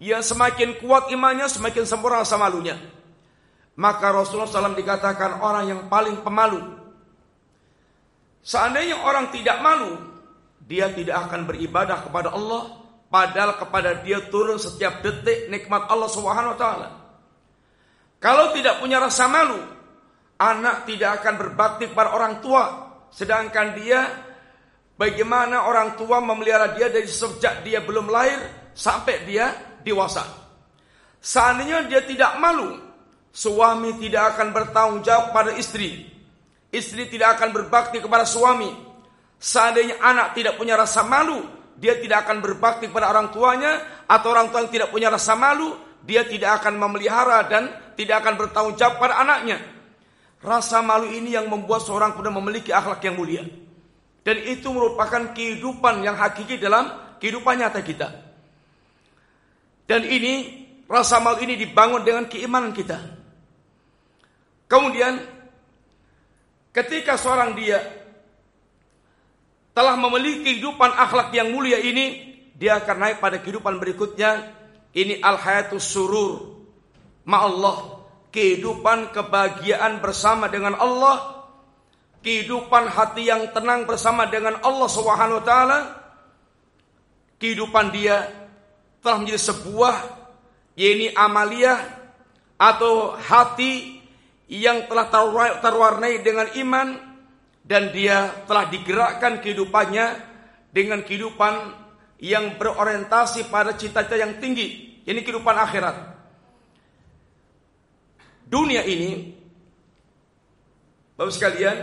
Yang 0.00 0.32
semakin 0.32 0.80
kuat 0.80 1.12
imannya, 1.12 1.52
semakin 1.52 1.84
sempurna 1.84 2.24
rasa 2.24 2.40
malunya. 2.40 2.80
Maka 3.76 4.08
Rasulullah 4.08 4.48
SAW 4.48 4.72
dikatakan 4.72 5.44
orang 5.44 5.64
yang 5.68 5.80
paling 5.92 6.24
pemalu 6.24 6.79
Seandainya 8.40 9.04
orang 9.04 9.28
tidak 9.32 9.60
malu, 9.60 10.00
dia 10.64 10.88
tidak 10.92 11.28
akan 11.28 11.44
beribadah 11.44 12.04
kepada 12.08 12.32
Allah 12.32 12.80
padahal 13.10 13.58
kepada 13.58 14.00
dia 14.00 14.22
turun 14.30 14.56
setiap 14.56 15.02
detik 15.02 15.50
nikmat 15.50 15.90
Allah 15.90 16.08
Subhanahu 16.08 16.54
wa 16.54 16.58
taala. 16.58 16.88
Kalau 18.20 18.52
tidak 18.52 18.78
punya 18.78 19.00
rasa 19.00 19.26
malu, 19.26 19.58
anak 20.36 20.84
tidak 20.88 21.20
akan 21.20 21.34
berbakti 21.40 21.88
kepada 21.88 22.12
orang 22.12 22.44
tua, 22.44 22.64
sedangkan 23.08 23.76
dia 23.80 24.00
bagaimana 25.00 25.64
orang 25.64 25.96
tua 25.96 26.20
memelihara 26.20 26.76
dia 26.76 26.92
dari 26.92 27.08
sejak 27.08 27.64
dia 27.64 27.80
belum 27.80 28.12
lahir 28.12 28.38
sampai 28.76 29.24
dia 29.24 29.52
dewasa. 29.80 30.24
Seandainya 31.20 31.88
dia 31.88 32.04
tidak 32.04 32.36
malu, 32.40 32.76
suami 33.32 33.96
tidak 34.00 34.36
akan 34.36 34.48
bertanggung 34.52 35.00
jawab 35.04 35.32
pada 35.32 35.52
istri. 35.56 36.09
Istri 36.70 37.10
tidak 37.10 37.38
akan 37.38 37.50
berbakti 37.50 37.98
kepada 37.98 38.22
suami. 38.22 38.70
Seandainya 39.42 39.98
anak 39.98 40.38
tidak 40.38 40.54
punya 40.54 40.78
rasa 40.78 41.02
malu, 41.02 41.42
dia 41.74 41.98
tidak 41.98 42.28
akan 42.28 42.38
berbakti 42.38 42.86
kepada 42.86 43.10
orang 43.10 43.34
tuanya, 43.34 44.04
atau 44.06 44.30
orang 44.30 44.54
tua 44.54 44.62
yang 44.62 44.70
tidak 44.70 44.88
punya 44.94 45.10
rasa 45.10 45.34
malu, 45.34 45.74
dia 46.06 46.22
tidak 46.22 46.62
akan 46.62 46.78
memelihara 46.78 47.42
dan 47.50 47.72
tidak 47.98 48.22
akan 48.22 48.34
bertanggung 48.38 48.76
jawab 48.78 49.02
pada 49.02 49.18
anaknya. 49.18 49.58
Rasa 50.40 50.80
malu 50.80 51.10
ini 51.10 51.34
yang 51.36 51.50
membuat 51.50 51.84
seorang 51.84 52.16
kuda 52.16 52.30
memiliki 52.32 52.70
akhlak 52.72 53.02
yang 53.04 53.18
mulia. 53.18 53.44
Dan 54.20 54.36
itu 54.44 54.68
merupakan 54.70 55.32
kehidupan 55.32 56.04
yang 56.04 56.14
hakiki 56.14 56.60
dalam 56.60 57.16
kehidupan 57.18 57.60
nyata 57.60 57.80
kita. 57.80 58.08
Dan 59.88 60.06
ini, 60.06 60.64
rasa 60.86 61.18
malu 61.18 61.42
ini 61.42 61.58
dibangun 61.58 62.04
dengan 62.06 62.24
keimanan 62.30 62.70
kita. 62.70 63.00
Kemudian 64.70 65.39
Ketika 66.70 67.18
seorang 67.18 67.58
dia 67.58 67.82
telah 69.74 69.98
memiliki 69.98 70.46
kehidupan 70.46 70.90
akhlak 70.94 71.34
yang 71.34 71.50
mulia 71.50 71.82
ini, 71.82 72.30
dia 72.54 72.78
akan 72.78 72.96
naik 72.98 73.16
pada 73.18 73.42
kehidupan 73.42 73.82
berikutnya. 73.82 74.54
Ini 74.94 75.22
al-hayatus 75.22 75.82
surur. 75.82 76.62
Ma 77.26 77.42
Allah. 77.46 77.98
Kehidupan 78.30 79.10
kebahagiaan 79.10 79.98
bersama 79.98 80.46
dengan 80.46 80.78
Allah. 80.78 81.46
Kehidupan 82.22 82.86
hati 82.86 83.26
yang 83.26 83.50
tenang 83.50 83.88
bersama 83.88 84.28
dengan 84.30 84.60
Allah 84.62 84.88
Subhanahu 84.90 85.42
wa 85.42 85.46
taala. 85.46 85.78
Kehidupan 87.40 87.90
dia 87.90 88.28
telah 89.00 89.16
menjadi 89.24 89.40
sebuah 89.40 89.96
yaitu 90.76 91.10
amaliyah 91.16 91.80
atau 92.60 93.16
hati 93.16 93.99
yang 94.50 94.90
telah 94.90 95.06
terwarnai 95.62 96.26
dengan 96.26 96.50
iman 96.58 96.98
dan 97.62 97.94
dia 97.94 98.34
telah 98.50 98.66
digerakkan 98.66 99.38
kehidupannya 99.38 100.18
dengan 100.74 101.06
kehidupan 101.06 101.54
yang 102.18 102.58
berorientasi 102.58 103.46
pada 103.46 103.78
cita-cita 103.78 104.18
yang 104.18 104.42
tinggi. 104.42 104.98
Ini 105.06 105.22
kehidupan 105.22 105.54
akhirat. 105.54 105.96
Dunia 108.50 108.82
ini, 108.82 109.38
Bapak 111.14 111.30
sekalian, 111.30 111.78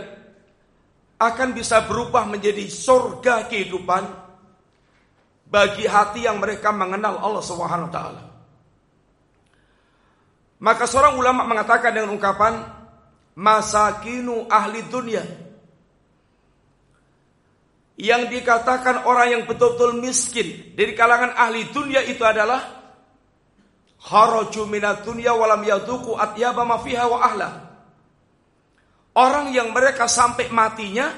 akan 1.16 1.48
bisa 1.56 1.80
berubah 1.88 2.28
menjadi 2.28 2.68
surga 2.68 3.48
kehidupan 3.48 4.04
bagi 5.48 5.88
hati 5.88 6.28
yang 6.28 6.36
mereka 6.36 6.68
mengenal 6.68 7.16
Allah 7.16 7.40
Subhanahu 7.40 7.88
wa 7.88 7.94
taala. 7.96 8.27
Maka 10.58 10.90
seorang 10.90 11.14
ulama 11.14 11.46
mengatakan 11.46 11.94
dengan 11.94 12.10
ungkapan 12.14 12.66
masakinu 13.38 14.50
ahli 14.50 14.82
dunia. 14.90 15.22
Yang 17.98 18.22
dikatakan 18.30 19.06
orang 19.06 19.26
yang 19.38 19.42
betul-betul 19.46 19.98
miskin 19.98 20.74
dari 20.78 20.94
kalangan 20.94 21.34
ahli 21.34 21.66
dunia 21.70 22.02
itu 22.06 22.22
adalah 22.22 22.78
kharaju 23.98 24.62
yaduku 25.66 26.14
atyaba 26.14 26.62
ma 26.62 26.78
fiha 26.78 27.04
wa 27.10 27.18
ahla. 27.18 27.48
Orang 29.18 29.50
yang 29.50 29.74
mereka 29.74 30.06
sampai 30.06 30.46
matinya 30.54 31.10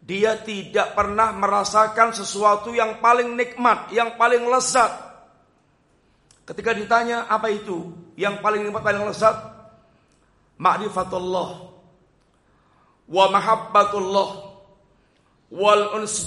dia 0.00 0.40
tidak 0.40 0.96
pernah 0.96 1.36
merasakan 1.36 2.16
sesuatu 2.16 2.72
yang 2.72 2.96
paling 3.04 3.36
nikmat, 3.36 3.92
yang 3.92 4.16
paling 4.16 4.40
lezat. 4.48 5.09
Ketika 6.50 6.74
ditanya 6.74 7.30
apa 7.30 7.46
itu 7.46 7.94
yang 8.18 8.42
paling 8.42 8.66
nikmat, 8.66 8.82
paling 8.82 9.06
lezat, 9.06 9.38
ma'rifatullah 10.58 11.70
wa 13.06 13.24
mahabbatullah 13.30 14.30
wal 15.54 15.84
uns 15.94 16.26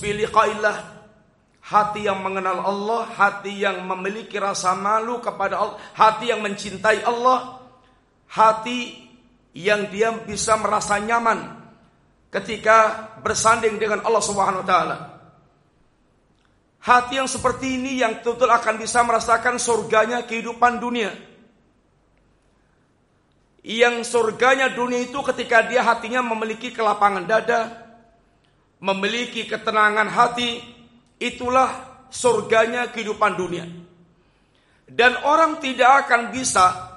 hati 1.63 2.07
yang 2.07 2.23
mengenal 2.23 2.59
Allah, 2.63 3.03
hati 3.11 3.67
yang 3.67 3.83
memiliki 3.83 4.39
rasa 4.39 4.71
malu 4.79 5.19
kepada 5.19 5.59
Allah, 5.59 5.75
hati 5.91 6.31
yang 6.31 6.39
mencintai 6.39 7.03
Allah, 7.03 7.59
hati 8.31 9.03
yang 9.51 9.91
dia 9.91 10.11
bisa 10.23 10.55
merasa 10.55 11.03
nyaman 11.03 11.67
ketika 12.31 13.11
bersanding 13.19 13.75
dengan 13.75 14.03
Allah 14.07 14.23
Subhanahu 14.23 14.63
wa 14.63 14.67
taala. 14.67 15.12
Hati 16.83 17.15
yang 17.15 17.31
seperti 17.31 17.79
ini 17.79 18.03
yang 18.03 18.19
betul 18.19 18.51
akan 18.51 18.75
bisa 18.75 18.99
merasakan 19.07 19.55
surganya 19.55 20.27
kehidupan 20.27 20.83
dunia 20.83 21.15
yang 23.63 24.03
surganya 24.03 24.67
dunia 24.75 25.07
itu 25.07 25.15
ketika 25.23 25.63
dia 25.63 25.79
hatinya 25.87 26.19
memiliki 26.19 26.75
kelapangan 26.75 27.23
dada, 27.23 27.71
memiliki 28.83 29.47
ketenangan 29.47 30.11
hati, 30.11 30.59
itulah 31.15 32.03
surganya 32.11 32.91
kehidupan 32.91 33.39
dunia. 33.39 33.65
Dan 34.83 35.15
orang 35.23 35.63
tidak 35.63 36.05
akan 36.05 36.35
bisa 36.35 36.91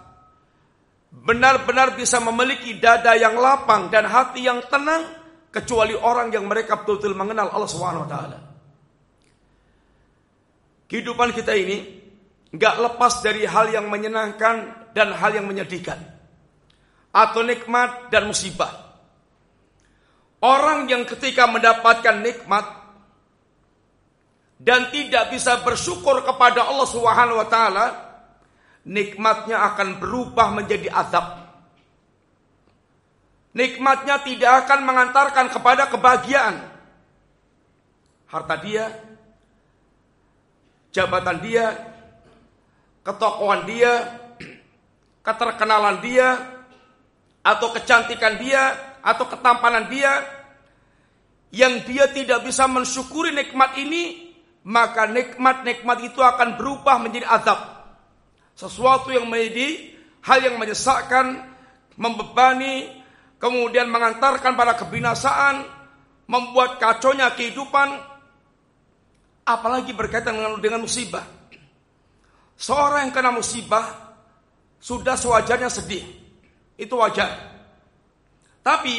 benar-benar 1.14 1.94
bisa 1.94 2.18
memiliki 2.18 2.76
dada 2.82 3.14
yang 3.14 3.38
lapang 3.38 3.88
dan 3.88 4.04
hati 4.04 4.44
yang 4.44 4.58
tenang 4.66 5.06
kecuali 5.54 5.94
orang 5.94 6.34
yang 6.34 6.50
mereka 6.50 6.82
betul-betul 6.82 7.14
mengenal 7.14 7.46
Allah 7.54 7.70
Subhanahu 7.70 8.04
wa 8.04 8.10
taala. 8.10 8.38
Kehidupan 10.86 11.34
kita 11.34 11.54
ini 11.54 11.82
nggak 12.54 12.74
lepas 12.78 13.20
dari 13.20 13.42
hal 13.42 13.74
yang 13.74 13.90
menyenangkan 13.90 14.90
dan 14.94 15.12
hal 15.12 15.34
yang 15.34 15.46
menyedihkan 15.50 15.98
atau 17.10 17.40
nikmat 17.42 18.12
dan 18.12 18.28
musibah. 18.28 18.86
Orang 20.40 20.86
yang 20.86 21.08
ketika 21.08 21.48
mendapatkan 21.48 22.22
nikmat 22.22 22.64
dan 24.60 24.92
tidak 24.92 25.32
bisa 25.32 25.58
bersyukur 25.64 26.22
kepada 26.22 26.68
Allah 26.68 26.88
Subhanahu 26.88 27.40
wa 27.40 27.48
taala, 27.48 27.86
nikmatnya 28.86 29.64
akan 29.74 29.98
berubah 29.98 30.54
menjadi 30.54 30.92
azab. 30.92 31.44
Nikmatnya 33.56 34.20
tidak 34.20 34.68
akan 34.68 34.80
mengantarkan 34.84 35.46
kepada 35.48 35.88
kebahagiaan. 35.88 36.56
Harta 38.28 38.56
dia, 38.60 38.92
jabatan 40.96 41.44
dia, 41.44 41.76
ketokohan 43.04 43.68
dia, 43.68 43.92
keterkenalan 45.20 46.00
dia, 46.00 46.56
atau 47.46 47.70
kecantikan 47.70 48.40
dia 48.42 48.74
atau 49.06 49.30
ketampanan 49.30 49.86
dia 49.86 50.18
yang 51.54 51.78
dia 51.86 52.10
tidak 52.10 52.42
bisa 52.42 52.66
mensyukuri 52.66 53.30
nikmat 53.30 53.78
ini 53.78 54.34
maka 54.66 55.06
nikmat-nikmat 55.06 56.02
itu 56.02 56.18
akan 56.18 56.58
berubah 56.58 56.98
menjadi 56.98 57.30
azab. 57.30 57.86
Sesuatu 58.58 59.14
yang 59.14 59.30
menjadi 59.30 59.94
hal 60.26 60.42
yang 60.42 60.58
menyesakkan 60.58 61.38
membebani 61.94 62.90
kemudian 63.38 63.86
mengantarkan 63.86 64.58
pada 64.58 64.74
kebinasaan 64.74 65.62
membuat 66.26 66.82
kaconya 66.82 67.30
kehidupan 67.38 67.94
apalagi 69.46 69.94
berkaitan 69.94 70.34
dengan, 70.34 70.58
dengan 70.58 70.82
musibah 70.82 71.36
seorang 72.56 73.06
yang 73.06 73.14
kena 73.14 73.30
musibah 73.30 74.16
sudah 74.80 75.14
sewajarnya 75.14 75.68
sedih 75.68 76.04
itu 76.76 76.94
wajar. 76.96 77.54
Tapi 78.64 78.96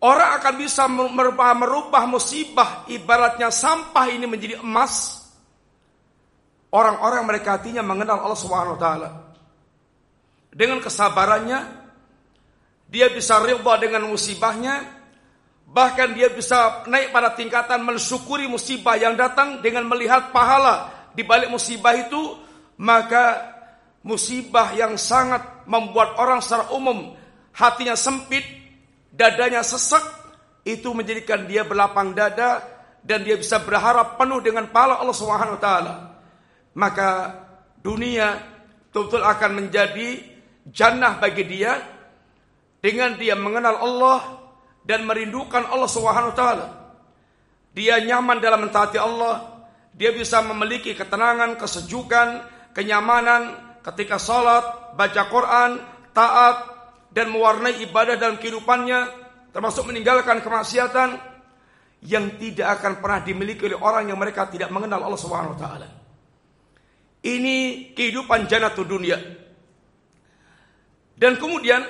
orang 0.00 0.40
akan 0.40 0.54
bisa 0.56 0.88
merubah, 0.88 1.52
merubah 1.52 2.02
musibah 2.08 2.88
ibaratnya 2.88 3.50
sampah 3.52 4.06
ini 4.08 4.24
menjadi 4.24 4.62
emas. 4.62 5.22
Orang-orang 6.74 7.22
mereka 7.22 7.54
hatinya 7.54 7.86
mengenal 7.86 8.26
Allah 8.26 8.74
taala. 8.80 9.10
Dengan 10.50 10.82
kesabarannya 10.82 11.60
dia 12.90 13.10
bisa 13.14 13.38
ridha 13.38 13.74
dengan 13.78 14.10
musibahnya, 14.10 14.82
bahkan 15.74 16.14
dia 16.14 16.30
bisa 16.30 16.86
naik 16.86 17.10
pada 17.10 17.34
tingkatan 17.34 17.82
mensyukuri 17.82 18.46
musibah 18.46 18.94
yang 18.94 19.18
datang 19.18 19.58
dengan 19.58 19.90
melihat 19.90 20.30
pahala 20.30 20.94
di 21.18 21.26
balik 21.26 21.50
musibah 21.50 21.98
itu, 21.98 22.38
maka 22.78 23.42
musibah 24.06 24.70
yang 24.78 24.94
sangat 24.94 25.66
membuat 25.66 26.14
orang 26.22 26.38
secara 26.38 26.70
umum 26.70 27.18
hatinya 27.50 27.98
sempit, 27.98 28.46
dadanya 29.10 29.66
sesak, 29.66 30.02
itu 30.62 30.94
menjadikan 30.94 31.42
dia 31.44 31.66
berlapang 31.66 32.14
dada 32.14 32.62
dan 33.02 33.26
dia 33.26 33.34
bisa 33.34 33.58
berharap 33.60 34.14
penuh 34.16 34.38
dengan 34.40 34.70
pahala 34.70 35.02
Allah 35.02 35.16
Subhanahu 35.18 35.58
taala. 35.58 35.94
Maka 36.74 37.10
dunia 37.82 38.54
akan 38.94 39.50
menjadi 39.58 40.22
jannah 40.70 41.18
bagi 41.18 41.44
dia 41.44 41.82
dengan 42.78 43.18
dia 43.18 43.34
mengenal 43.34 43.76
Allah 43.82 44.43
dan 44.84 45.08
merindukan 45.08 45.64
Allah 45.64 45.90
Subhanahu 45.90 46.32
wa 46.32 46.36
taala. 46.36 46.66
Dia 47.74 47.98
nyaman 47.98 48.38
dalam 48.38 48.68
mentaati 48.68 49.00
Allah, 49.00 49.66
dia 49.90 50.14
bisa 50.14 50.38
memiliki 50.44 50.94
ketenangan, 50.94 51.58
kesejukan, 51.58 52.28
kenyamanan, 52.70 53.58
ketika 53.82 54.20
salat, 54.20 54.94
baca 54.94 55.22
Quran, 55.26 55.70
taat 56.14 56.56
dan 57.10 57.34
mewarnai 57.34 57.82
ibadah 57.82 58.14
dalam 58.14 58.38
kehidupannya 58.38 59.24
termasuk 59.54 59.86
meninggalkan 59.86 60.42
kemaksiatan 60.42 61.14
yang 62.04 62.36
tidak 62.36 62.82
akan 62.82 62.98
pernah 62.98 63.22
dimiliki 63.22 63.64
oleh 63.70 63.78
orang 63.78 64.10
yang 64.10 64.18
mereka 64.18 64.50
tidak 64.50 64.68
mengenal 64.74 65.06
Allah 65.06 65.20
Subhanahu 65.22 65.54
wa 65.54 65.60
taala. 65.62 65.88
Ini 67.24 67.90
kehidupan 67.96 68.50
jannatu 68.50 68.84
dunia. 68.84 69.16
Dan 71.14 71.38
kemudian 71.38 71.80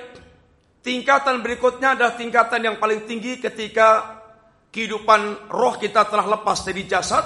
tingkatan 0.84 1.40
berikutnya 1.40 1.96
adalah 1.96 2.14
tingkatan 2.14 2.60
yang 2.60 2.76
paling 2.76 3.08
tinggi 3.08 3.40
ketika 3.40 4.20
kehidupan 4.68 5.48
roh 5.48 5.74
kita 5.80 6.04
telah 6.04 6.28
lepas 6.38 6.60
dari 6.60 6.84
jasad, 6.84 7.24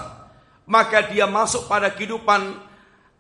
maka 0.71 1.03
dia 1.11 1.27
masuk 1.27 1.67
pada 1.67 1.91
kehidupan 1.91 2.55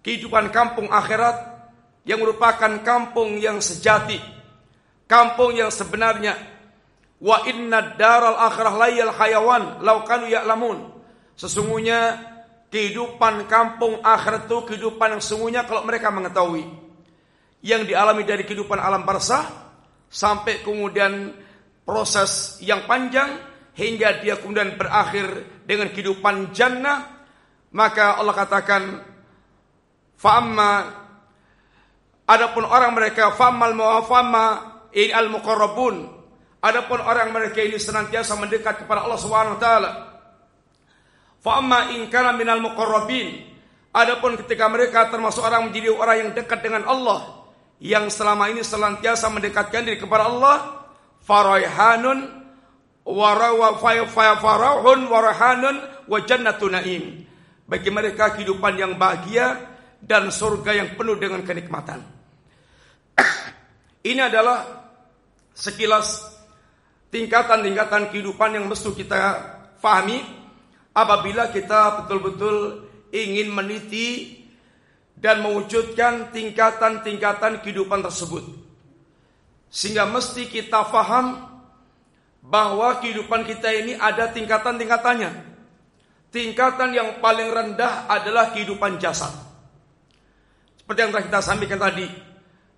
kehidupan 0.07 0.55
kampung 0.55 0.87
akhirat 0.89 1.59
yang 2.07 2.23
merupakan 2.23 2.71
kampung 2.87 3.37
yang 3.43 3.59
sejati, 3.59 4.17
kampung 5.11 5.59
yang 5.59 5.75
sebenarnya. 5.75 6.39
Wa 7.19 7.43
inna 7.51 7.99
daral 7.99 8.39
akhirah 8.39 8.75
layal 8.79 9.11
hayawan 9.11 9.83
laukanu 9.83 10.31
ya'lamun. 10.31 11.03
Sesungguhnya 11.35 12.15
kehidupan 12.71 13.51
kampung 13.51 13.99
akhirat 14.07 14.47
itu 14.47 14.59
kehidupan 14.71 15.19
yang 15.19 15.23
sesungguhnya 15.23 15.67
kalau 15.67 15.83
mereka 15.83 16.15
mengetahui. 16.15 16.63
Yang 17.59 17.91
dialami 17.91 18.23
dari 18.23 18.47
kehidupan 18.47 18.79
alam 18.79 19.03
barzah 19.03 19.68
sampai 20.09 20.65
kemudian 20.65 21.37
proses 21.85 22.57
yang 22.65 22.85
panjang 22.89 23.39
hingga 23.77 24.21
dia 24.25 24.41
kemudian 24.41 24.75
berakhir 24.75 25.61
dengan 25.69 25.93
kehidupan 25.93 26.51
jannah 26.57 27.29
maka 27.73 28.17
Allah 28.17 28.35
katakan 28.35 28.83
Fa'amma 30.19 30.73
Adapun 32.29 32.69
orang 32.69 32.93
mereka 32.93 33.33
famal 33.33 33.73
muwafama 33.73 34.47
in 34.93 35.17
al 35.17 35.33
muqarrabun. 35.33 36.13
Adapun 36.61 37.01
orang 37.01 37.33
mereka 37.33 37.65
ini 37.65 37.81
senantiasa 37.81 38.37
mendekat 38.37 38.85
kepada 38.85 39.09
Allah 39.09 39.17
Subhanahu 39.17 39.57
wa 39.57 39.61
taala. 39.63 39.91
Fa'amma 41.41 41.97
in 41.97 42.13
kana 42.13 42.37
minal 42.37 42.61
muqarrabin. 42.61 43.49
Adapun 43.97 44.37
ketika 44.45 44.69
mereka 44.69 45.09
termasuk 45.09 45.41
orang 45.41 45.73
menjadi 45.73 45.89
orang 45.89 46.17
yang 46.21 46.31
dekat 46.37 46.61
dengan 46.61 46.85
Allah 46.85 47.38
yang 47.79 48.11
selama 48.11 48.51
ini 48.51 48.67
senantiasa 48.67 49.31
mendekatkan 49.31 49.87
diri 49.87 49.99
kepada 50.03 50.27
Allah, 50.27 50.87
faraihanun 51.23 52.39
farahun 53.07 55.01
warahanun 55.07 55.77
wa 56.11 56.19
naim. 56.75 57.25
Bagi 57.69 57.91
mereka 57.93 58.33
kehidupan 58.35 58.81
yang 58.81 58.93
bahagia 58.97 59.77
dan 60.01 60.33
surga 60.33 60.73
yang 60.75 60.89
penuh 60.97 61.21
dengan 61.21 61.45
kenikmatan. 61.45 62.01
Ini 64.09 64.31
adalah 64.31 64.89
sekilas 65.53 66.23
tingkatan-tingkatan 67.11 68.15
kehidupan 68.15 68.57
yang 68.57 68.65
mesti 68.71 68.89
kita 68.95 69.17
fahami 69.83 70.23
apabila 70.95 71.51
kita 71.51 72.05
betul-betul 72.05 72.89
ingin 73.11 73.51
meniti 73.51 74.38
dan 75.19 75.43
mewujudkan 75.43 76.31
tingkatan-tingkatan 76.31 77.63
kehidupan 77.63 78.01
tersebut. 78.07 78.47
Sehingga 79.69 80.09
mesti 80.09 80.49
kita 80.49 80.89
faham 80.89 81.45
bahwa 82.41 82.97
kehidupan 83.03 83.45
kita 83.45 83.69
ini 83.75 83.93
ada 83.99 84.31
tingkatan-tingkatannya. 84.31 85.51
Tingkatan 86.29 86.93
yang 86.95 87.09
paling 87.19 87.51
rendah 87.51 88.07
adalah 88.09 88.53
kehidupan 88.55 89.01
jasad. 89.01 89.33
Seperti 90.77 90.99
yang 91.05 91.11
telah 91.13 91.25
kita 91.29 91.41
sampaikan 91.45 91.81
tadi, 91.81 92.07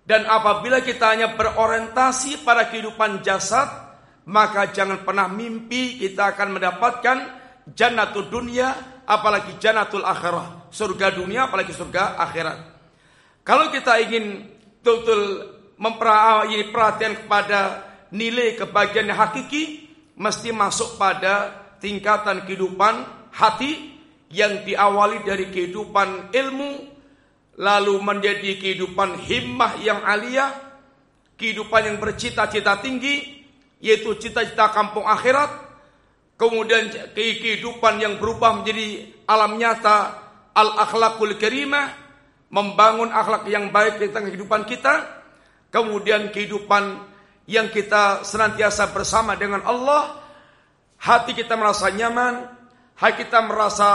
dan 0.01 0.25
apabila 0.27 0.81
kita 0.81 1.13
hanya 1.13 1.37
berorientasi 1.37 2.41
pada 2.41 2.67
kehidupan 2.67 3.21
jasad, 3.23 3.69
maka 4.27 4.73
jangan 4.73 5.05
pernah 5.05 5.29
mimpi 5.29 6.01
kita 6.01 6.35
akan 6.35 6.57
mendapatkan 6.59 7.17
jannatul 7.71 8.27
dunia, 8.27 9.00
apalagi 9.11 9.59
jannatul 9.59 10.07
akhirah. 10.07 10.71
Surga 10.71 11.11
dunia, 11.11 11.51
apalagi 11.51 11.75
surga 11.75 12.15
akhirat. 12.15 12.57
Kalau 13.43 13.67
kita 13.67 13.99
ingin 14.07 14.47
betul-betul 14.79 15.21
memperhatikan 15.75 16.71
perhatian 16.71 17.13
kepada 17.19 17.59
nilai 18.15 18.55
kebahagiaan 18.55 19.11
yang 19.11 19.19
hakiki, 19.19 19.91
mesti 20.15 20.55
masuk 20.55 20.95
pada 20.95 21.51
tingkatan 21.83 22.47
kehidupan 22.47 23.03
hati 23.35 23.99
yang 24.31 24.63
diawali 24.63 25.27
dari 25.27 25.51
kehidupan 25.51 26.31
ilmu, 26.31 26.71
lalu 27.59 27.93
menjadi 27.99 28.55
kehidupan 28.55 29.19
himmah 29.27 29.75
yang 29.83 29.99
aliyah, 30.07 30.55
kehidupan 31.35 31.91
yang 31.91 31.97
bercita-cita 31.99 32.79
tinggi, 32.79 33.43
yaitu 33.83 34.15
cita-cita 34.15 34.71
kampung 34.71 35.03
akhirat, 35.03 35.70
kemudian 36.41 36.89
kehidupan 37.13 38.01
yang 38.01 38.17
berubah 38.17 38.57
menjadi 38.57 39.13
alam 39.29 39.61
nyata 39.61 40.17
al-akhlakul 40.57 41.37
karimah, 41.37 41.93
membangun 42.49 43.13
akhlak 43.13 43.45
yang 43.45 43.69
baik 43.69 44.01
di 44.01 44.09
tengah 44.09 44.33
kehidupan 44.33 44.65
kita, 44.65 45.21
kemudian 45.69 46.33
kehidupan 46.33 46.97
yang 47.45 47.69
kita 47.69 48.25
senantiasa 48.25 48.89
bersama 48.89 49.37
dengan 49.37 49.61
Allah, 49.69 50.17
hati 50.97 51.37
kita 51.37 51.53
merasa 51.53 51.93
nyaman, 51.93 52.49
hati 52.97 53.21
kita 53.21 53.45
merasa 53.45 53.89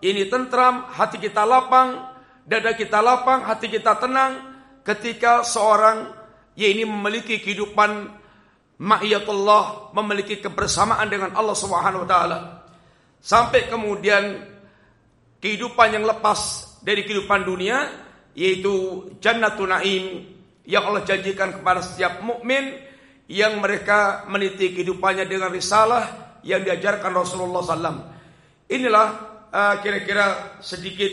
ini 0.00 0.32
tentram, 0.32 0.88
hati 0.88 1.20
kita 1.20 1.44
lapang, 1.44 2.08
dada 2.48 2.72
kita 2.72 3.04
lapang, 3.04 3.44
hati 3.44 3.68
kita 3.68 4.00
tenang 4.00 4.40
ketika 4.80 5.44
seorang 5.44 6.08
ya 6.56 6.72
ini 6.72 6.88
memiliki 6.88 7.36
kehidupan 7.36 8.21
ma'iyatullah, 8.82 9.94
memiliki 9.94 10.42
kebersamaan 10.42 11.06
dengan 11.06 11.30
Allah 11.38 11.54
Subhanahu 11.54 12.02
wa 12.02 12.08
taala. 12.08 12.38
Sampai 13.22 13.70
kemudian 13.70 14.42
kehidupan 15.38 15.94
yang 15.94 16.02
lepas 16.02 16.72
dari 16.82 17.06
kehidupan 17.06 17.46
dunia 17.46 17.86
yaitu 18.34 19.06
jannatun 19.22 19.70
naim 19.70 20.26
yang 20.66 20.82
Allah 20.82 21.06
janjikan 21.06 21.54
kepada 21.54 21.78
setiap 21.84 22.18
mukmin 22.26 22.74
yang 23.30 23.62
mereka 23.62 24.26
meniti 24.26 24.74
kehidupannya 24.74 25.30
dengan 25.30 25.54
risalah 25.54 26.38
yang 26.42 26.66
diajarkan 26.66 27.14
Rasulullah 27.14 27.62
SAW. 27.62 28.02
Inilah 28.66 29.06
uh, 29.52 29.74
kira-kira 29.78 30.58
sedikit 30.58 31.12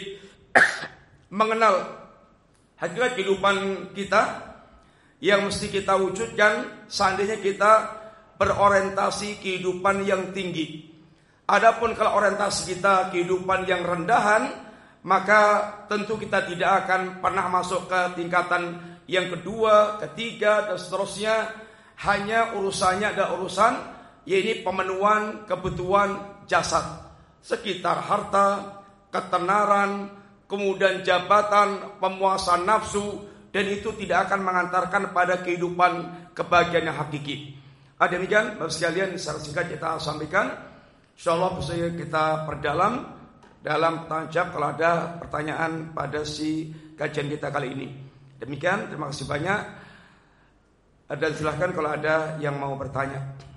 mengenal 1.40 1.86
hakikat 2.82 3.14
kehidupan 3.14 3.56
kita 3.94 4.49
yang 5.20 5.48
mesti 5.48 5.68
kita 5.68 6.00
wujudkan 6.00 6.88
seandainya 6.88 7.40
kita 7.44 7.72
berorientasi 8.40 9.44
kehidupan 9.44 10.08
yang 10.08 10.32
tinggi. 10.32 10.88
Adapun 11.44 11.92
kalau 11.92 12.24
orientasi 12.24 12.78
kita 12.78 13.12
kehidupan 13.12 13.68
yang 13.68 13.84
rendahan, 13.84 14.48
maka 15.04 15.74
tentu 15.92 16.16
kita 16.16 16.48
tidak 16.48 16.86
akan 16.86 17.20
pernah 17.20 17.52
masuk 17.52 17.92
ke 17.92 18.00
tingkatan 18.16 18.80
yang 19.10 19.28
kedua, 19.28 20.00
ketiga, 20.00 20.72
dan 20.72 20.78
seterusnya. 20.80 21.36
Hanya 22.00 22.56
urusannya 22.56 23.12
ada 23.12 23.36
urusan, 23.36 23.74
yaitu 24.24 24.64
pemenuhan 24.64 25.44
kebutuhan 25.44 26.40
jasad. 26.48 26.86
Sekitar 27.44 28.00
harta, 28.00 28.80
ketenaran, 29.12 30.16
kemudian 30.48 31.04
jabatan, 31.04 32.00
pemuasan 32.00 32.64
nafsu, 32.64 33.26
dan 33.50 33.66
itu 33.66 33.90
tidak 33.98 34.30
akan 34.30 34.46
mengantarkan 34.46 35.04
pada 35.10 35.42
kehidupan 35.42 35.92
kebahagiaan 36.38 36.94
yang 36.94 36.98
hakiki. 36.98 37.58
Ada 38.00 38.16
demikian, 38.16 38.56
Bapak 38.56 38.72
sekalian, 38.72 39.10
secara 39.20 39.40
singkat 39.44 39.66
kita 39.76 40.00
sampaikan. 40.00 40.48
Allah 41.20 41.52
bisa 41.60 41.76
kita 41.76 42.48
perdalam 42.48 43.12
dalam 43.60 44.08
tanjab 44.08 44.56
kalau 44.56 44.72
ada 44.72 45.20
pertanyaan 45.20 45.92
pada 45.92 46.24
si 46.24 46.72
kajian 46.96 47.28
kita 47.28 47.52
kali 47.52 47.76
ini. 47.76 47.88
Demikian, 48.40 48.88
terima 48.88 49.12
kasih 49.12 49.28
banyak. 49.28 49.62
Dan 51.12 51.32
silahkan 51.36 51.76
kalau 51.76 51.92
ada 51.92 52.40
yang 52.40 52.56
mau 52.56 52.72
bertanya. 52.80 53.49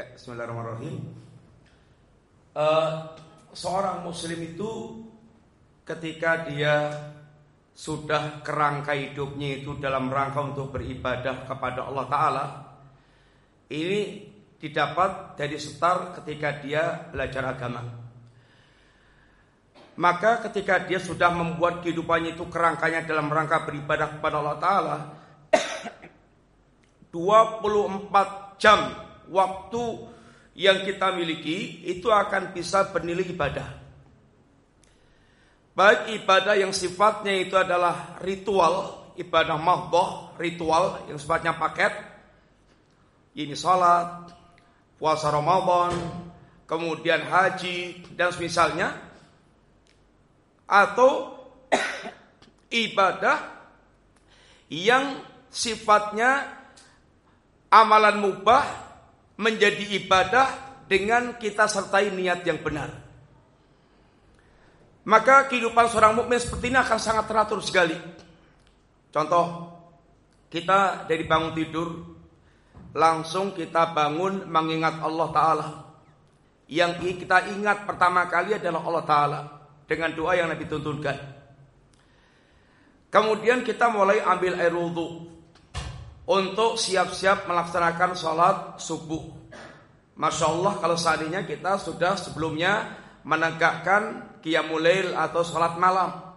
Ya, 0.00 0.08
Bismillahirrahmanirrahim. 0.16 0.96
Uh, 2.56 3.04
seorang 3.52 4.00
Muslim 4.00 4.40
itu 4.48 4.96
ketika 5.84 6.48
dia 6.48 6.88
sudah 7.76 8.40
kerangka 8.40 8.96
hidupnya 8.96 9.60
itu 9.60 9.76
dalam 9.76 10.08
rangka 10.08 10.40
untuk 10.40 10.72
beribadah 10.72 11.44
kepada 11.44 11.84
Allah 11.84 12.06
Ta'ala 12.08 12.44
Ini 13.68 14.00
didapat 14.56 15.36
dari 15.36 15.60
setar 15.60 16.16
ketika 16.16 16.48
dia 16.64 17.04
belajar 17.12 17.52
agama 17.52 17.84
Maka 20.00 20.48
ketika 20.48 20.80
dia 20.88 20.96
sudah 20.96 21.28
membuat 21.28 21.84
kehidupannya 21.84 22.40
itu 22.40 22.48
kerangkanya 22.48 23.04
dalam 23.04 23.28
rangka 23.28 23.68
beribadah 23.68 24.16
kepada 24.16 24.36
Allah 24.40 24.56
Ta'ala 24.64 24.96
24 27.12 28.56
jam 28.56 29.09
waktu 29.30 29.82
yang 30.58 30.82
kita 30.82 31.14
miliki 31.14 31.86
itu 31.86 32.10
akan 32.10 32.50
bisa 32.52 32.90
bernilai 32.90 33.30
ibadah 33.30 33.80
Baik 35.80 36.12
ibadah 36.22 36.58
yang 36.58 36.74
sifatnya 36.74 37.30
itu 37.40 37.54
adalah 37.54 38.20
ritual, 38.20 39.06
ibadah 39.14 39.56
mahdoh, 39.56 40.34
ritual 40.36 41.06
yang 41.06 41.16
sifatnya 41.16 41.54
paket. 41.54 41.94
Ini 43.38 43.54
salat, 43.54 44.34
puasa 44.98 45.30
Ramadan, 45.30 45.94
kemudian 46.66 47.22
haji 47.22 48.02
dan 48.18 48.34
semisalnya 48.34 48.92
atau 50.68 51.38
ibadah 52.84 53.38
yang 54.68 55.22
sifatnya 55.48 56.44
amalan 57.70 58.20
mubah 58.20 58.89
menjadi 59.40 59.96
ibadah 59.96 60.48
dengan 60.84 61.40
kita 61.40 61.64
sertai 61.64 62.12
niat 62.12 62.44
yang 62.44 62.60
benar 62.60 63.10
maka 65.08 65.48
kehidupan 65.48 65.88
seorang 65.88 66.12
mukmin 66.12 66.36
seperti 66.36 66.68
ini 66.68 66.78
akan 66.78 66.98
sangat 67.00 67.24
teratur 67.24 67.58
sekali. 67.64 67.96
Contoh, 69.08 69.46
kita 70.52 71.08
dari 71.08 71.24
bangun 71.24 71.52
tidur 71.56 71.88
langsung 72.92 73.56
kita 73.56 73.96
bangun 73.96 74.44
mengingat 74.44 75.00
Allah 75.00 75.28
taala. 75.32 75.68
Yang 76.70 77.24
kita 77.24 77.50
ingat 77.50 77.88
pertama 77.88 78.28
kali 78.28 78.54
adalah 78.54 78.80
Allah 78.84 79.04
taala 79.08 79.40
dengan 79.88 80.12
doa 80.14 80.36
yang 80.36 80.52
Nabi 80.52 80.68
tuntunkan. 80.68 81.16
Kemudian 83.10 83.66
kita 83.66 83.90
mulai 83.90 84.22
ambil 84.22 84.54
air 84.54 84.70
wudhu 84.70 85.26
untuk 86.30 86.78
siap-siap 86.78 87.50
melaksanakan 87.50 88.14
sholat 88.14 88.56
subuh. 88.78 89.34
Masya 90.14 90.46
Allah 90.46 90.78
kalau 90.78 90.94
seandainya 90.94 91.42
kita 91.42 91.74
sudah 91.82 92.14
sebelumnya 92.14 92.86
menegakkan 93.26 94.30
qiyamul 94.38 94.86
atau 95.18 95.42
sholat 95.42 95.74
malam. 95.74 96.30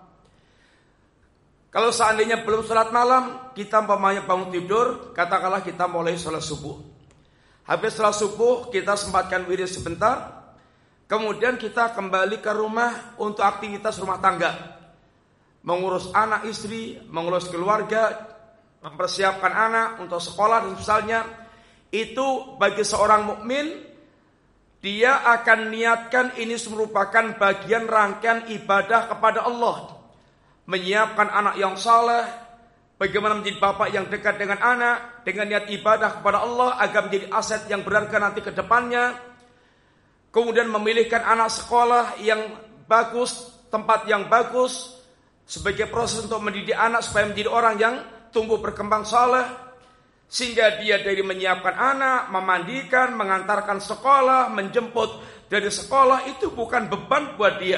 Kalau 1.70 1.94
seandainya 1.94 2.42
belum 2.42 2.66
sholat 2.66 2.90
malam, 2.90 3.54
kita 3.54 3.86
umpamanya 3.86 4.26
bangun 4.26 4.50
tidur, 4.50 5.14
katakanlah 5.14 5.62
kita 5.62 5.86
mulai 5.86 6.18
sholat 6.18 6.42
subuh. 6.42 6.78
Habis 7.70 7.94
sholat 7.94 8.18
subuh, 8.18 8.74
kita 8.74 8.98
sempatkan 8.98 9.46
wirid 9.46 9.70
sebentar, 9.70 10.42
kemudian 11.06 11.58
kita 11.58 11.94
kembali 11.94 12.42
ke 12.42 12.50
rumah 12.54 13.18
untuk 13.22 13.46
aktivitas 13.46 14.02
rumah 14.02 14.18
tangga. 14.18 14.54
Mengurus 15.66 16.14
anak 16.14 16.46
istri, 16.46 17.02
mengurus 17.10 17.50
keluarga, 17.50 18.33
mempersiapkan 18.84 19.54
anak 19.56 19.88
untuk 20.04 20.20
sekolah 20.20 20.68
misalnya, 20.68 21.24
itu 21.90 22.60
bagi 22.60 22.84
seorang 22.84 23.24
mukmin 23.24 23.66
dia 24.84 25.24
akan 25.24 25.72
niatkan 25.72 26.36
ini 26.36 26.60
merupakan 26.68 27.40
bagian 27.40 27.88
rangkaian 27.88 28.52
ibadah 28.52 29.08
kepada 29.16 29.48
Allah. 29.48 29.96
Menyiapkan 30.68 31.32
anak 31.32 31.56
yang 31.56 31.80
saleh, 31.80 32.28
bagaimana 33.00 33.40
menjadi 33.40 33.64
bapak 33.64 33.88
yang 33.96 34.12
dekat 34.12 34.36
dengan 34.36 34.60
anak, 34.60 35.24
dengan 35.24 35.56
niat 35.56 35.72
ibadah 35.72 36.20
kepada 36.20 36.44
Allah 36.44 36.76
agar 36.84 37.08
menjadi 37.08 37.32
aset 37.32 37.64
yang 37.72 37.88
berharga 37.88 38.20
nanti 38.20 38.44
ke 38.44 38.52
depannya. 38.52 39.16
Kemudian 40.36 40.68
memilihkan 40.68 41.24
anak 41.24 41.48
sekolah 41.56 42.20
yang 42.20 42.44
bagus, 42.84 43.56
tempat 43.72 44.04
yang 44.12 44.28
bagus, 44.28 45.00
sebagai 45.48 45.88
proses 45.88 46.28
untuk 46.28 46.44
mendidik 46.44 46.76
anak 46.76 47.08
supaya 47.08 47.32
menjadi 47.32 47.50
orang 47.52 47.76
yang 47.80 47.96
tumbuh 48.34 48.58
berkembang 48.58 49.06
saleh, 49.06 49.46
sehingga 50.26 50.82
dia 50.82 50.98
dari 51.06 51.22
menyiapkan 51.22 51.78
anak, 51.78 52.34
memandikan, 52.34 53.14
mengantarkan 53.14 53.78
sekolah, 53.78 54.50
menjemput 54.50 55.22
dari 55.46 55.70
sekolah 55.70 56.26
itu 56.26 56.50
bukan 56.50 56.90
beban 56.90 57.38
buat 57.38 57.62
dia. 57.62 57.78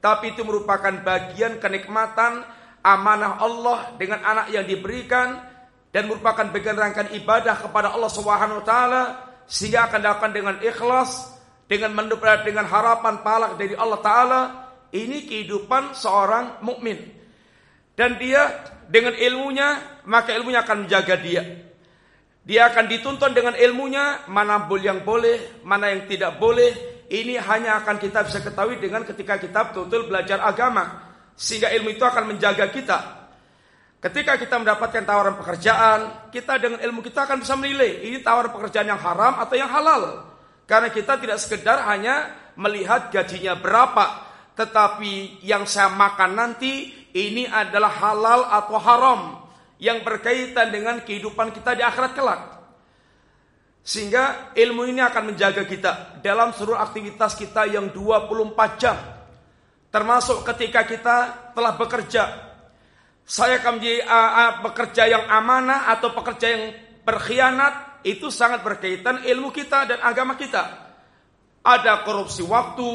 Tapi 0.00 0.32
itu 0.32 0.40
merupakan 0.40 0.96
bagian 1.04 1.60
kenikmatan 1.60 2.40
amanah 2.80 3.36
Allah 3.36 3.92
dengan 4.00 4.24
anak 4.24 4.48
yang 4.48 4.64
diberikan 4.64 5.44
dan 5.92 6.08
merupakan 6.08 6.48
bagian 6.48 6.80
rangkaian 6.80 7.12
ibadah 7.20 7.60
kepada 7.60 7.92
Allah 7.92 8.08
Subhanahu 8.08 8.64
wa 8.64 8.66
taala 8.66 9.02
sehingga 9.44 9.92
akan 9.92 10.00
dilakukan 10.00 10.32
dengan 10.32 10.56
ikhlas, 10.64 11.36
dengan 11.68 11.92
dengan 12.48 12.64
harapan 12.64 13.20
pahala 13.20 13.60
dari 13.60 13.76
Allah 13.76 14.00
taala. 14.00 14.40
Ini 14.90 15.28
kehidupan 15.28 15.94
seorang 15.94 16.64
mukmin. 16.66 17.19
Dan 18.00 18.16
dia 18.16 18.48
dengan 18.88 19.12
ilmunya, 19.12 20.00
maka 20.08 20.32
ilmunya 20.32 20.64
akan 20.64 20.88
menjaga 20.88 21.20
dia. 21.20 21.44
Dia 22.48 22.72
akan 22.72 22.88
dituntun 22.88 23.36
dengan 23.36 23.52
ilmunya, 23.52 24.24
mana 24.24 24.64
yang 24.80 25.04
boleh, 25.04 25.60
mana 25.68 25.92
yang 25.92 26.08
tidak 26.08 26.40
boleh. 26.40 27.04
Ini 27.12 27.36
hanya 27.44 27.84
akan 27.84 28.00
kita 28.00 28.24
bisa 28.24 28.40
ketahui 28.40 28.80
dengan 28.80 29.04
ketika 29.04 29.36
kita 29.36 29.68
betul-betul 29.68 30.08
belajar 30.08 30.40
agama. 30.40 31.12
Sehingga 31.36 31.68
ilmu 31.76 31.92
itu 31.92 32.00
akan 32.00 32.32
menjaga 32.32 32.72
kita. 32.72 32.98
Ketika 34.00 34.40
kita 34.40 34.56
mendapatkan 34.56 35.04
tawaran 35.04 35.36
pekerjaan, 35.36 36.00
kita 36.32 36.56
dengan 36.56 36.80
ilmu 36.80 37.04
kita 37.04 37.28
akan 37.28 37.44
bisa 37.44 37.52
menilai 37.52 38.00
ini 38.08 38.24
tawaran 38.24 38.48
pekerjaan 38.48 38.88
yang 38.88 38.96
haram 38.96 39.36
atau 39.44 39.60
yang 39.60 39.68
halal. 39.68 40.24
Karena 40.64 40.88
kita 40.88 41.20
tidak 41.20 41.36
sekedar 41.36 41.84
hanya 41.84 42.32
melihat 42.56 43.12
gajinya 43.12 43.60
berapa, 43.60 44.24
tetapi 44.56 45.44
yang 45.44 45.68
saya 45.68 45.92
makan 45.92 46.32
nanti 46.32 46.99
ini 47.14 47.46
adalah 47.46 47.90
halal 47.90 48.40
atau 48.46 48.76
haram 48.78 49.20
yang 49.80 50.04
berkaitan 50.04 50.70
dengan 50.70 51.00
kehidupan 51.00 51.50
kita 51.56 51.74
di 51.74 51.82
akhirat 51.82 52.12
kelak. 52.12 52.40
Sehingga 53.80 54.52
ilmu 54.52 54.84
ini 54.86 55.00
akan 55.00 55.32
menjaga 55.32 55.64
kita 55.64 56.20
dalam 56.20 56.52
seluruh 56.52 56.76
aktivitas 56.76 57.32
kita 57.34 57.64
yang 57.64 57.88
24 57.90 58.54
jam. 58.76 58.96
Termasuk 59.90 60.46
ketika 60.46 60.86
kita 60.86 61.16
telah 61.56 61.74
bekerja. 61.74 62.52
Saya 63.24 63.58
akan 63.62 63.80
menjadi 63.80 64.00
uh, 64.06 64.52
bekerja 64.62 65.02
yang 65.10 65.24
amanah 65.26 65.90
atau 65.90 66.12
pekerja 66.14 66.46
yang 66.54 66.64
berkhianat. 67.02 68.04
Itu 68.06 68.32
sangat 68.32 68.64
berkaitan 68.64 69.26
ilmu 69.26 69.52
kita 69.52 69.84
dan 69.84 69.98
agama 70.00 70.36
kita. 70.36 70.88
Ada 71.60 72.00
korupsi 72.04 72.40
waktu, 72.40 72.92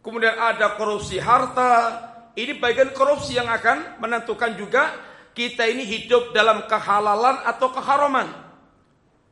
kemudian 0.00 0.32
ada 0.40 0.76
korupsi 0.76 1.20
harta. 1.20 2.05
Ini 2.36 2.60
bagian 2.60 2.92
korupsi 2.92 3.32
yang 3.40 3.48
akan 3.48 3.96
menentukan 3.96 4.60
juga 4.60 4.92
kita 5.32 5.64
ini 5.64 5.88
hidup 5.88 6.36
dalam 6.36 6.68
kehalalan 6.68 7.40
atau 7.48 7.72
keharaman. 7.72 8.28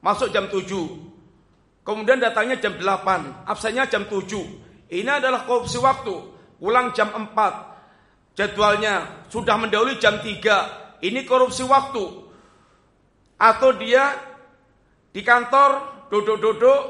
Masuk 0.00 0.32
jam 0.32 0.48
7. 0.48 0.64
Kemudian 1.84 2.16
datangnya 2.16 2.56
jam 2.56 2.80
8, 2.80 3.44
absennya 3.44 3.84
jam 3.88 4.08
7. 4.08 4.88
Ini 4.88 5.20
adalah 5.20 5.44
korupsi 5.44 5.76
waktu. 5.76 6.16
Pulang 6.56 6.96
jam 6.96 7.12
4. 7.12 8.36
Jadwalnya 8.36 9.24
sudah 9.28 9.60
mendahului 9.60 10.00
jam 10.00 10.16
3. 10.20 11.04
Ini 11.04 11.28
korupsi 11.28 11.60
waktu. 11.64 12.04
Atau 13.36 13.76
dia 13.76 14.16
di 15.12 15.20
kantor 15.20 16.04
duduk-duduk 16.08 16.80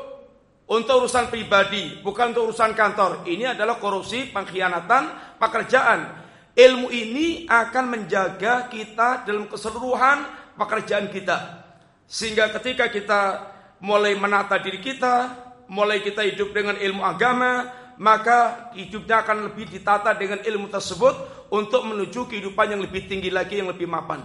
untuk 0.64 1.04
urusan 1.04 1.28
pribadi, 1.28 2.00
bukan 2.00 2.32
untuk 2.32 2.54
urusan 2.54 2.72
kantor. 2.72 3.26
Ini 3.26 3.58
adalah 3.58 3.76
korupsi 3.76 4.30
pengkhianatan 4.32 5.23
pekerjaan. 5.38 6.24
Ilmu 6.54 6.86
ini 6.94 7.50
akan 7.50 7.84
menjaga 7.90 8.70
kita 8.70 9.26
dalam 9.26 9.50
keseluruhan 9.50 10.22
pekerjaan 10.54 11.10
kita. 11.10 11.66
Sehingga 12.06 12.52
ketika 12.54 12.86
kita 12.86 13.20
mulai 13.82 14.14
menata 14.14 14.54
diri 14.62 14.78
kita, 14.78 15.34
mulai 15.66 15.98
kita 15.98 16.22
hidup 16.22 16.54
dengan 16.54 16.78
ilmu 16.78 17.02
agama, 17.02 17.66
maka 17.98 18.70
hidupnya 18.78 19.26
akan 19.26 19.50
lebih 19.50 19.66
ditata 19.70 20.14
dengan 20.14 20.42
ilmu 20.42 20.70
tersebut 20.70 21.14
untuk 21.50 21.86
menuju 21.86 22.26
kehidupan 22.30 22.74
yang 22.74 22.82
lebih 22.82 23.06
tinggi 23.10 23.30
lagi, 23.30 23.58
yang 23.58 23.70
lebih 23.70 23.86
mapan. 23.90 24.22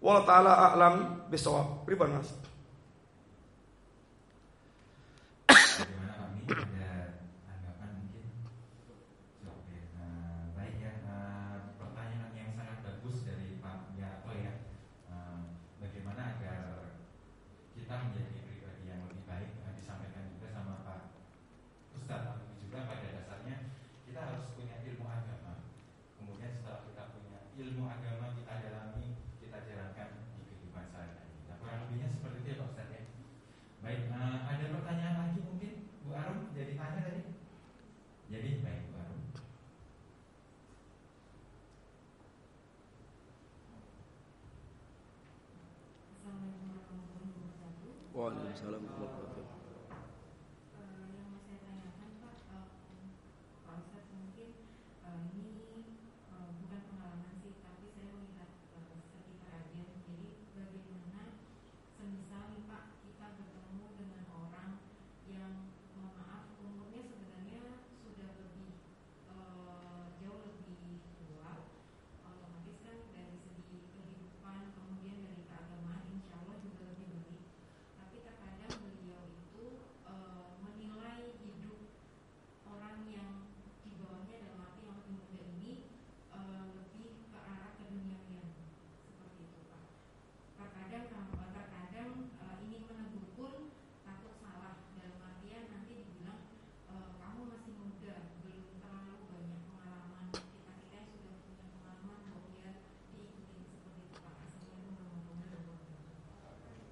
Wallahu 0.00 0.28
taala 0.28 0.52
a'lam 0.72 1.24
bisawab. 1.32 1.84
Pribadi 1.88 2.12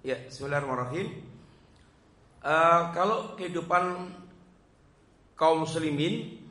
Ya, 0.03 0.19
Bismillahirrahmanirrahim. 0.19 1.15
Uh, 2.43 2.91
kalau 2.91 3.39
kehidupan 3.39 4.11
kaum 5.39 5.63
muslimin, 5.63 6.43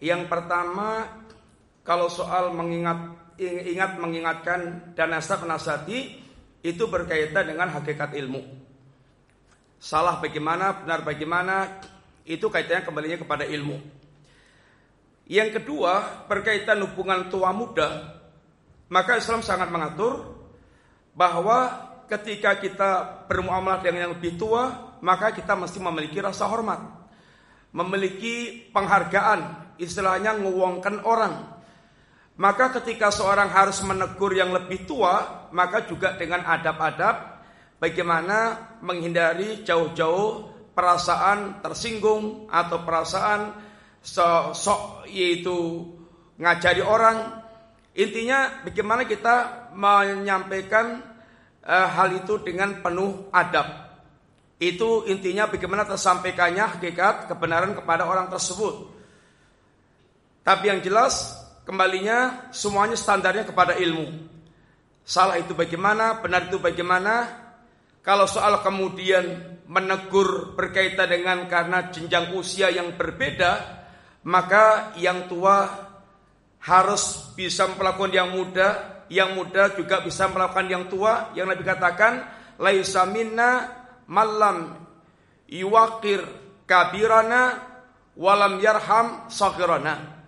yang 0.00 0.24
pertama 0.24 1.04
kalau 1.84 2.08
soal 2.08 2.56
mengingat 2.56 3.12
ingat 3.36 4.00
mengingatkan 4.00 4.88
dan 4.96 5.12
nasab 5.12 5.44
nasati 5.44 6.16
itu 6.64 6.84
berkaitan 6.88 7.52
dengan 7.52 7.68
hakikat 7.76 8.16
ilmu. 8.16 8.40
Salah 9.76 10.16
bagaimana, 10.16 10.80
benar 10.80 11.04
bagaimana, 11.04 11.84
itu 12.24 12.48
kaitannya 12.48 12.88
kembalinya 12.88 13.20
kepada 13.20 13.44
ilmu. 13.44 13.76
Yang 15.28 15.60
kedua, 15.60 16.24
berkaitan 16.24 16.80
hubungan 16.88 17.28
tua 17.28 17.52
muda, 17.52 18.16
maka 18.88 19.20
Islam 19.20 19.44
sangat 19.44 19.68
mengatur 19.68 20.40
bahwa 21.12 21.89
ketika 22.10 22.58
kita 22.58 22.90
bermuamalah 23.30 23.78
dengan 23.78 24.10
yang 24.10 24.12
lebih 24.18 24.34
tua, 24.34 24.98
maka 24.98 25.30
kita 25.30 25.54
mesti 25.54 25.78
memiliki 25.78 26.18
rasa 26.18 26.50
hormat. 26.50 26.82
Memiliki 27.70 28.66
penghargaan, 28.74 29.72
istilahnya 29.78 30.34
nguwongkan 30.42 31.06
orang. 31.06 31.62
Maka 32.34 32.74
ketika 32.80 33.14
seorang 33.14 33.52
harus 33.52 33.78
menegur 33.86 34.34
yang 34.34 34.50
lebih 34.50 34.88
tua, 34.90 35.46
maka 35.54 35.86
juga 35.86 36.18
dengan 36.18 36.42
adab-adab 36.42 37.38
bagaimana 37.78 38.58
menghindari 38.82 39.62
jauh-jauh 39.62 40.50
perasaan 40.74 41.62
tersinggung 41.62 42.48
atau 42.48 42.82
perasaan 42.82 43.54
sok 44.02 45.04
yaitu 45.06 45.84
ngajari 46.40 46.80
orang. 46.80 47.44
Intinya 47.92 48.64
bagaimana 48.64 49.04
kita 49.04 49.68
menyampaikan 49.76 51.09
uh, 51.64 51.88
hal 51.90 52.16
itu 52.16 52.40
dengan 52.40 52.80
penuh 52.80 53.28
adab. 53.32 53.90
Itu 54.60 55.08
intinya 55.08 55.48
bagaimana 55.48 55.88
tersampaikannya 55.88 56.76
hakikat 56.76 57.32
kebenaran 57.32 57.72
kepada 57.72 58.04
orang 58.04 58.28
tersebut. 58.28 58.92
Tapi 60.44 60.64
yang 60.68 60.80
jelas 60.84 61.32
kembalinya 61.64 62.50
semuanya 62.52 62.96
standarnya 62.96 63.48
kepada 63.48 63.76
ilmu. 63.80 64.28
Salah 65.00 65.40
itu 65.40 65.56
bagaimana, 65.56 66.20
benar 66.20 66.52
itu 66.52 66.60
bagaimana. 66.60 67.40
Kalau 68.00 68.24
soal 68.24 68.64
kemudian 68.64 69.60
menegur 69.68 70.56
berkaitan 70.56 71.08
dengan 71.08 71.44
karena 71.48 71.92
jenjang 71.92 72.32
usia 72.32 72.72
yang 72.72 72.96
berbeda, 72.96 73.52
maka 74.24 74.96
yang 74.96 75.28
tua 75.28 75.68
harus 76.60 77.32
bisa 77.32 77.68
melakukan 77.72 78.12
yang 78.12 78.28
muda 78.32 78.99
yang 79.10 79.34
muda 79.34 79.74
juga 79.74 79.98
bisa 80.00 80.30
melakukan 80.30 80.66
yang 80.70 80.86
tua. 80.86 81.34
Yang 81.34 81.46
Nabi 81.50 81.62
katakan 81.66 82.12
laisa 82.62 83.02
minna 83.10 83.66
malam 84.06 84.86
yuwakir 85.50 86.22
kabirana 86.64 87.58
walam 88.14 88.62
yarham 88.62 89.26
saghirana. 89.26 90.22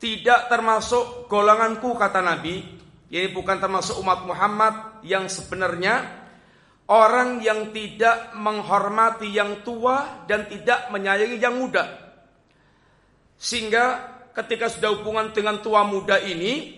Tidak 0.00 0.48
termasuk 0.48 1.28
golonganku 1.28 1.92
kata 2.00 2.24
Nabi. 2.24 2.64
Ini 3.06 3.30
bukan 3.30 3.60
termasuk 3.60 4.00
umat 4.00 4.24
Muhammad 4.24 5.04
yang 5.04 5.28
sebenarnya. 5.28 6.24
Orang 6.86 7.42
yang 7.42 7.74
tidak 7.74 8.30
menghormati 8.38 9.26
yang 9.34 9.66
tua 9.66 10.24
dan 10.30 10.46
tidak 10.46 10.86
menyayangi 10.94 11.36
yang 11.36 11.58
muda. 11.58 11.82
Sehingga 13.36 14.16
ketika 14.32 14.70
sudah 14.70 14.94
hubungan 14.94 15.34
dengan 15.34 15.58
tua 15.64 15.82
muda 15.82 16.20
ini 16.22 16.75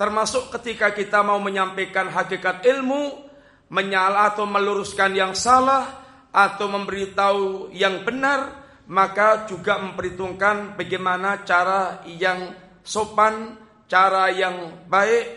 Termasuk 0.00 0.48
ketika 0.56 0.96
kita 0.96 1.20
mau 1.20 1.36
menyampaikan 1.36 2.08
hakikat 2.08 2.64
ilmu, 2.64 3.20
menyala 3.68 4.32
atau 4.32 4.48
meluruskan 4.48 5.12
yang 5.12 5.36
salah, 5.36 6.00
atau 6.32 6.72
memberitahu 6.72 7.68
yang 7.76 8.00
benar, 8.00 8.64
maka 8.88 9.44
juga 9.44 9.76
memperhitungkan 9.76 10.72
bagaimana 10.80 11.44
cara 11.44 12.00
yang 12.08 12.54
sopan, 12.80 13.60
cara 13.92 14.32
yang 14.32 14.88
baik 14.88 15.36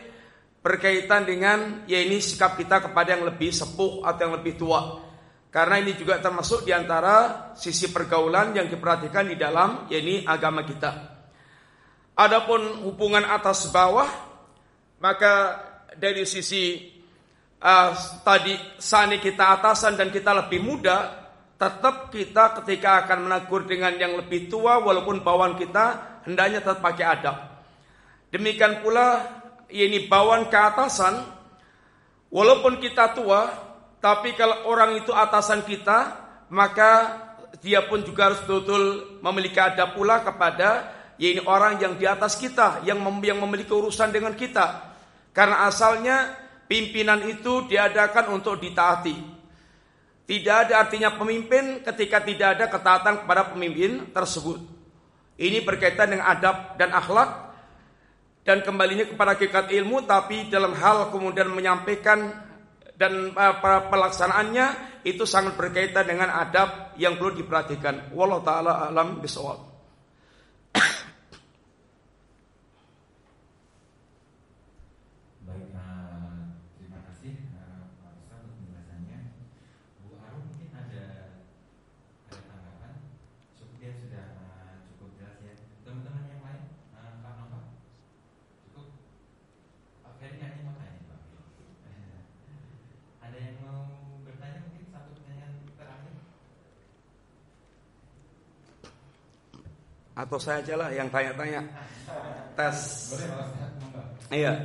berkaitan 0.63 1.27
dengan 1.27 1.83
ya 1.83 1.99
ini 1.99 2.23
sikap 2.23 2.55
kita 2.55 2.87
kepada 2.87 3.19
yang 3.19 3.27
lebih 3.27 3.51
sepuh 3.51 4.07
atau 4.07 4.21
yang 4.31 4.33
lebih 4.39 4.55
tua. 4.55 5.03
Karena 5.51 5.75
ini 5.75 5.91
juga 5.93 6.23
termasuk 6.23 6.63
di 6.63 6.71
antara 6.71 7.51
sisi 7.53 7.91
pergaulan 7.91 8.55
yang 8.55 8.71
diperhatikan 8.71 9.27
di 9.27 9.35
dalam 9.35 9.91
ya 9.91 9.99
ini 9.99 10.23
agama 10.23 10.63
kita. 10.63 11.11
Adapun 12.15 12.87
hubungan 12.87 13.27
atas 13.27 13.67
bawah 13.69 14.32
maka 15.03 15.59
dari 15.99 16.23
sisi 16.23 16.79
uh, 17.59 17.91
tadi 18.23 18.55
sani 18.79 19.19
kita 19.19 19.59
atasan 19.59 19.99
dan 19.99 20.07
kita 20.07 20.31
lebih 20.31 20.63
muda, 20.63 21.27
tetap 21.59 22.07
kita 22.07 22.63
ketika 22.63 23.03
akan 23.03 23.27
menegur 23.27 23.67
dengan 23.67 23.91
yang 23.99 24.15
lebih 24.15 24.47
tua 24.47 24.79
walaupun 24.79 25.19
bawaan 25.19 25.59
kita 25.59 26.19
hendaknya 26.23 26.63
tetap 26.63 26.79
pakai 26.79 27.05
adab. 27.19 27.35
Demikian 28.31 28.79
pula 28.79 29.27
ini 29.67 30.07
bawaan 30.07 30.47
ke 30.47 30.55
atasan 30.55 31.19
walaupun 32.31 32.79
kita 32.79 33.11
tua 33.11 33.51
tapi 33.99 34.31
kalau 34.39 34.71
orang 34.71 35.03
itu 35.03 35.11
atasan 35.11 35.67
kita 35.67 36.23
maka 36.47 37.19
dia 37.59 37.83
pun 37.85 38.03
juga 38.07 38.31
harus 38.31 38.41
betul 38.43 39.19
memiliki 39.19 39.59
adab 39.59 39.95
pula 39.95 40.23
kepada 40.25 40.95
ini 41.21 41.43
orang 41.45 41.77
yang 41.77 41.93
di 41.95 42.09
atas 42.09 42.35
kita 42.35 42.81
yang 42.83 42.99
yang 43.21 43.37
memiliki 43.39 43.69
urusan 43.69 44.09
dengan 44.09 44.33
kita 44.33 44.92
karena 45.33 45.65
asalnya 45.65 46.37
pimpinan 46.69 47.25
itu 47.25 47.65
diadakan 47.65 48.37
untuk 48.37 48.61
ditaati. 48.61 49.33
Tidak 50.23 50.55
ada 50.55 50.87
artinya 50.87 51.19
pemimpin 51.19 51.83
ketika 51.83 52.23
tidak 52.23 52.47
ada 52.55 52.65
ketaatan 52.71 53.25
kepada 53.25 53.51
pemimpin 53.51 54.07
tersebut. 54.15 54.61
Ini 55.35 55.65
berkaitan 55.65 56.15
dengan 56.15 56.31
adab 56.31 56.77
dan 56.79 56.93
akhlak 56.95 57.29
dan 58.45 58.61
kembalinya 58.63 59.03
kepada 59.03 59.35
hakikat 59.35 59.73
ilmu 59.73 60.05
tapi 60.07 60.47
dalam 60.47 60.71
hal 60.77 61.11
kemudian 61.11 61.51
menyampaikan 61.51 62.31
dan 62.93 63.33
uh, 63.33 63.55
pelaksanaannya 63.89 65.01
itu 65.03 65.25
sangat 65.27 65.57
berkaitan 65.57 66.07
dengan 66.07 66.29
adab 66.29 66.95
yang 66.95 67.17
perlu 67.17 67.33
diperhatikan. 67.35 68.13
Wallahu 68.13 68.45
taala 68.45 68.87
alam 68.87 69.19
bisawab. 69.19 69.72
Atau 100.13 100.37
saya 100.37 100.61
aja 100.61 100.73
lah 100.77 100.89
yang 100.93 101.09
tanya-tanya. 101.09 101.61
Tes. 102.53 102.79
Iya. 104.29 104.61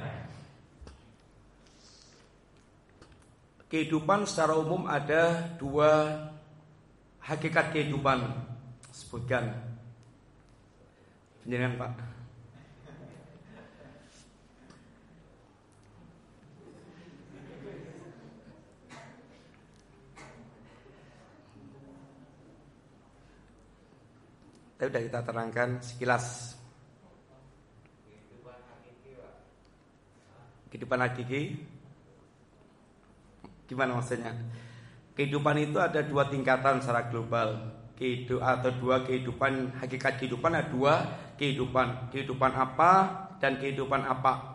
kehidupan 3.69 4.25
secara 4.25 4.57
umum 4.57 4.89
ada 4.89 5.53
dua 5.61 6.25
hakikat 7.21 7.77
kehidupan. 7.77 8.25
Sebutkan. 8.93 9.53
Penjelasan 11.45 11.77
Pak. 11.77 12.08
Tapi 24.79 24.95
sudah 24.95 25.03
kita 25.11 25.21
terangkan 25.27 25.69
sekilas. 25.83 26.55
Kehidupan 30.71 31.03
hakiki. 31.03 31.67
Gimana 33.67 33.99
maksudnya? 33.99 34.39
Kehidupan 35.19 35.59
itu 35.59 35.83
ada 35.83 35.99
dua 36.07 36.31
tingkatan 36.31 36.79
secara 36.79 37.11
global. 37.11 37.75
Kehidupan 37.99 38.39
atau 38.39 38.71
dua 38.79 39.03
kehidupan 39.03 39.83
Hakikat 39.83 40.23
kehidupan 40.23 40.55
ada 40.55 40.71
dua 40.71 40.95
kehidupan. 41.35 42.15
Kehidupan 42.15 42.55
apa 42.55 42.93
dan 43.43 43.59
kehidupan 43.59 44.07
apa. 44.07 44.55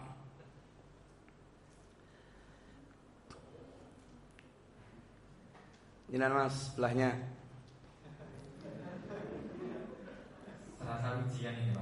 Ini 6.08 6.30
mas 6.30 6.72
sebelahnya 6.72 7.33
ujian 11.24 11.56
ini 11.56 11.74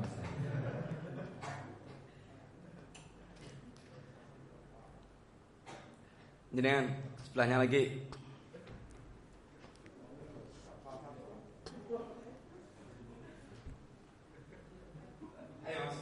Jenengan 6.52 6.92
sebelahnya 7.24 7.64
lagi. 7.64 8.12
Ayo 15.64 15.80
mas. 15.88 15.98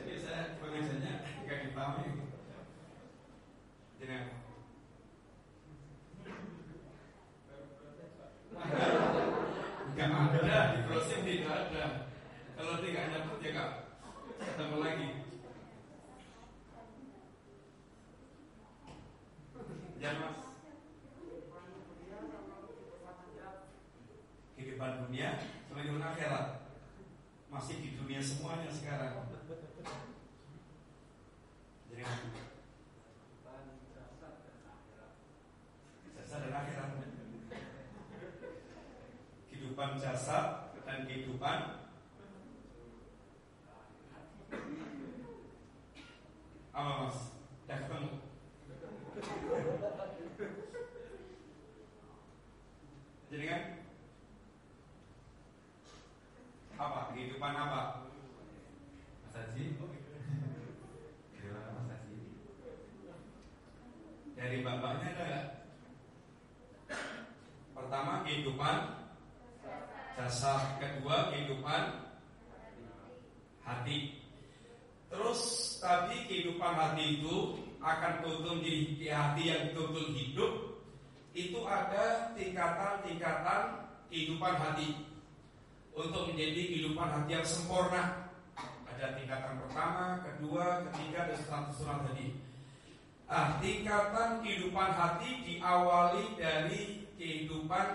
Jadi 0.00 0.14
saya 0.24 0.56
pengajarnya 0.56 1.12
nggak 1.44 1.58
dipahami. 1.68 2.08
Jenengan. 4.00 4.42
Enggak 9.92 10.08
ada 10.40 10.58
di 10.72 10.80
proses 10.88 11.20
tidak 11.20 11.52
ada. 11.68 11.84
Kalau 12.56 12.80
tidak 12.80 13.04
dapat 13.12 13.36
ya 13.44 13.50
kak, 13.52 13.70
ketemu 14.40 14.76
lagi. 14.80 15.08
Ya 20.02 20.18
mas 20.18 20.34
Kehidupan 24.58 25.06
dunia 25.06 25.38
sama 25.70 25.78
kehidupan 25.78 26.02
akhirat 26.02 26.46
Masih 27.46 27.78
di 27.78 27.94
dunia 27.94 28.18
semuanya 28.18 28.66
sekarang 28.66 29.30
Jadi 31.86 32.02
Jasa 36.18 36.36
dan 36.42 36.50
akhirat 36.50 37.02
Kehidupan 39.92 40.08
jasa 40.08 40.72
dan 40.88 41.04
kehidupan 41.04 41.84
Apa 46.72 46.92
mas? 47.04 47.36
Udah 47.68 47.76
ketemu? 47.76 48.10
Jadi 53.28 53.44
kan 53.44 53.62
apa 56.80 57.12
kehidupan 57.12 57.52
apa? 57.52 58.08
Mas 59.28 59.34
Haji 59.36 59.76
Gimana 61.36 61.68
Mas 61.76 61.88
Haji 61.92 62.16
Dari 64.40 64.56
bapaknya 64.64 65.08
ada? 65.20 65.40
Pertama 67.76 68.24
kehidupan 68.24 69.01
jasa, 70.16 70.78
kedua 70.78 71.32
kehidupan 71.32 71.82
hati. 73.64 74.20
Terus 75.12 75.40
tadi 75.80 76.24
kehidupan 76.28 76.72
hati 76.72 77.20
itu 77.20 77.56
akan 77.82 78.12
betul 78.24 78.62
menjadi 78.62 79.10
hati 79.12 79.42
yang 79.50 79.62
betul 79.74 80.08
hidup 80.14 80.52
itu 81.32 81.60
ada 81.64 82.32
tingkatan-tingkatan 82.36 83.88
kehidupan 84.12 84.54
hati 84.56 85.08
untuk 85.96 86.32
menjadi 86.32 86.60
kehidupan 86.68 87.08
hati 87.08 87.30
yang 87.32 87.46
sempurna. 87.48 88.28
Ada 88.92 89.16
tingkatan 89.16 89.56
pertama, 89.66 90.20
kedua, 90.20 90.84
ketiga, 90.88 91.32
dan 91.32 91.38
seterusnya 91.40 91.94
tadi. 92.06 92.26
Ah, 93.32 93.56
tingkatan 93.64 94.44
kehidupan 94.44 94.90
hati 94.92 95.30
diawali 95.48 96.36
dari 96.36 97.08
kehidupan 97.16 97.86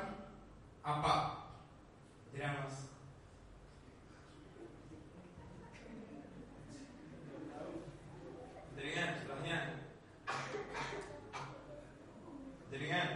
apa? 0.81 1.46
Tidak 2.37 2.53
mas. 2.53 2.85
Jaringan 8.77 9.09
sebelahnya. 9.17 9.59
Jaringan. 12.69 13.09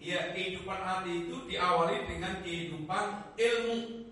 Iya, 0.00 0.20
kehidupan 0.32 0.80
hati 0.80 1.28
itu 1.28 1.36
diawali 1.52 2.08
dengan 2.08 2.40
kehidupan 2.40 3.36
ilmu. 3.36 4.08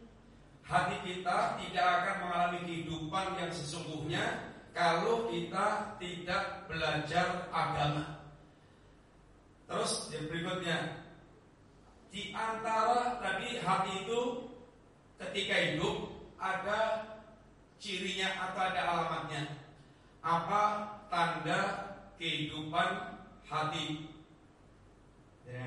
Hati 0.61 0.97
kita 1.09 1.57
tidak 1.65 1.87
akan 1.89 2.17
mengalami 2.21 2.59
kehidupan 2.69 3.27
yang 3.41 3.49
sesungguhnya 3.49 4.53
kalau 4.77 5.33
kita 5.33 5.97
tidak 5.97 6.69
belajar 6.69 7.49
agama. 7.49 8.16
Terus 9.67 9.93
yang 10.15 10.25
berikutnya, 10.31 10.79
di 12.15 12.31
antara 12.31 13.19
tadi 13.19 13.59
hati 13.59 13.93
itu 14.07 14.23
ketika 15.19 15.55
hidup 15.59 15.97
ada 16.39 16.81
cirinya 17.83 18.29
atau 18.51 18.61
ada 18.63 18.83
alamatnya. 18.87 19.43
Apa 20.23 20.63
tanda 21.11 21.61
kehidupan 22.19 23.21
hati? 23.47 24.07
Ya. 25.47 25.67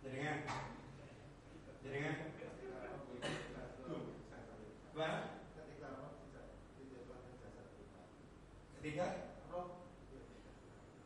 Jaringan. 0.00 0.38
Jaringan. 1.84 2.16
Gimana? 4.92 5.18
Ketika 8.76 9.06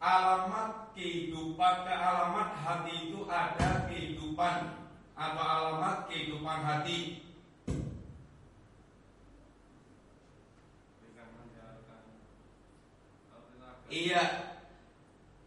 alamat 0.07 0.95
kehidupan 0.95 1.75
ke 1.83 1.91
alamat 1.91 2.49
hati 2.63 3.11
itu 3.11 3.27
ada 3.27 3.91
kehidupan 3.91 4.87
atau 5.19 5.43
alamat 5.43 6.07
kehidupan 6.07 6.59
hati. 6.63 7.27
Iya. 13.87 14.25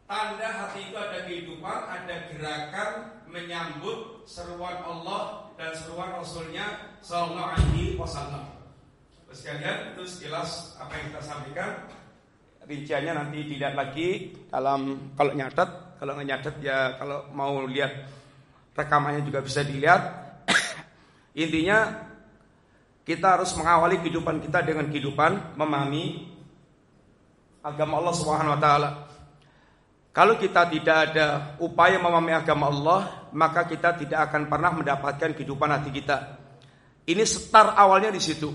Tanda 0.09 0.49
hati 0.49 0.89
itu 0.89 0.97
ada 0.97 1.19
kehidupan, 1.21 1.79
ada 1.85 2.15
gerakan 2.33 2.91
menyambut 3.29 4.25
seruan 4.25 4.81
Allah 4.81 5.53
dan 5.53 5.69
seruan 5.77 6.17
Rasulnya 6.17 6.97
Sallallahu 7.05 7.53
Alaihi 7.53 7.93
Wasallam. 7.93 8.57
Sekalian 9.29 9.93
itu 9.93 10.09
sekilas 10.09 10.73
apa 10.81 10.97
yang 10.97 11.13
kita 11.13 11.21
sampaikan. 11.21 11.71
Rinciannya 12.69 13.17
nanti 13.17 13.49
tidak 13.49 13.73
lagi 13.73 14.29
dalam 14.45 15.09
kalau 15.17 15.33
nyatet, 15.33 15.97
kalau 15.97 16.13
nggak 16.13 16.27
nyatet 16.29 16.55
ya 16.61 17.01
kalau 17.01 17.25
mau 17.33 17.65
lihat 17.65 18.05
rekamannya 18.77 19.25
juga 19.25 19.41
bisa 19.41 19.65
dilihat. 19.65 20.01
Intinya 21.49 22.05
kita 23.01 23.41
harus 23.41 23.57
mengawali 23.57 23.97
kehidupan 24.05 24.37
kita 24.45 24.61
dengan 24.61 24.85
kehidupan 24.85 25.57
memahami 25.57 26.29
agama 27.65 28.05
Allah 28.05 28.13
Subhanahu 28.13 28.53
wa 28.53 28.61
taala. 28.61 28.89
Kalau 30.13 30.37
kita 30.37 30.69
tidak 30.69 30.97
ada 31.09 31.57
upaya 31.57 31.97
memahami 31.97 32.37
agama 32.37 32.69
Allah, 32.69 33.29
maka 33.33 33.65
kita 33.65 33.97
tidak 33.97 34.29
akan 34.29 34.45
pernah 34.45 34.77
mendapatkan 34.77 35.33
kehidupan 35.33 35.73
hati 35.73 35.89
kita. 35.89 36.37
Ini 37.09 37.25
start 37.25 37.73
awalnya 37.73 38.13
di 38.13 38.21
situ. 38.21 38.53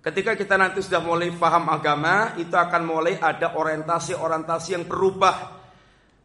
Ketika 0.00 0.32
kita 0.32 0.56
nanti 0.56 0.80
sudah 0.80 1.04
mulai 1.04 1.28
paham 1.32 1.68
agama, 1.68 2.32
itu 2.40 2.56
akan 2.56 2.82
mulai 2.88 3.20
ada 3.20 3.52
orientasi-orientasi 3.52 4.68
yang 4.72 4.84
berubah 4.88 5.60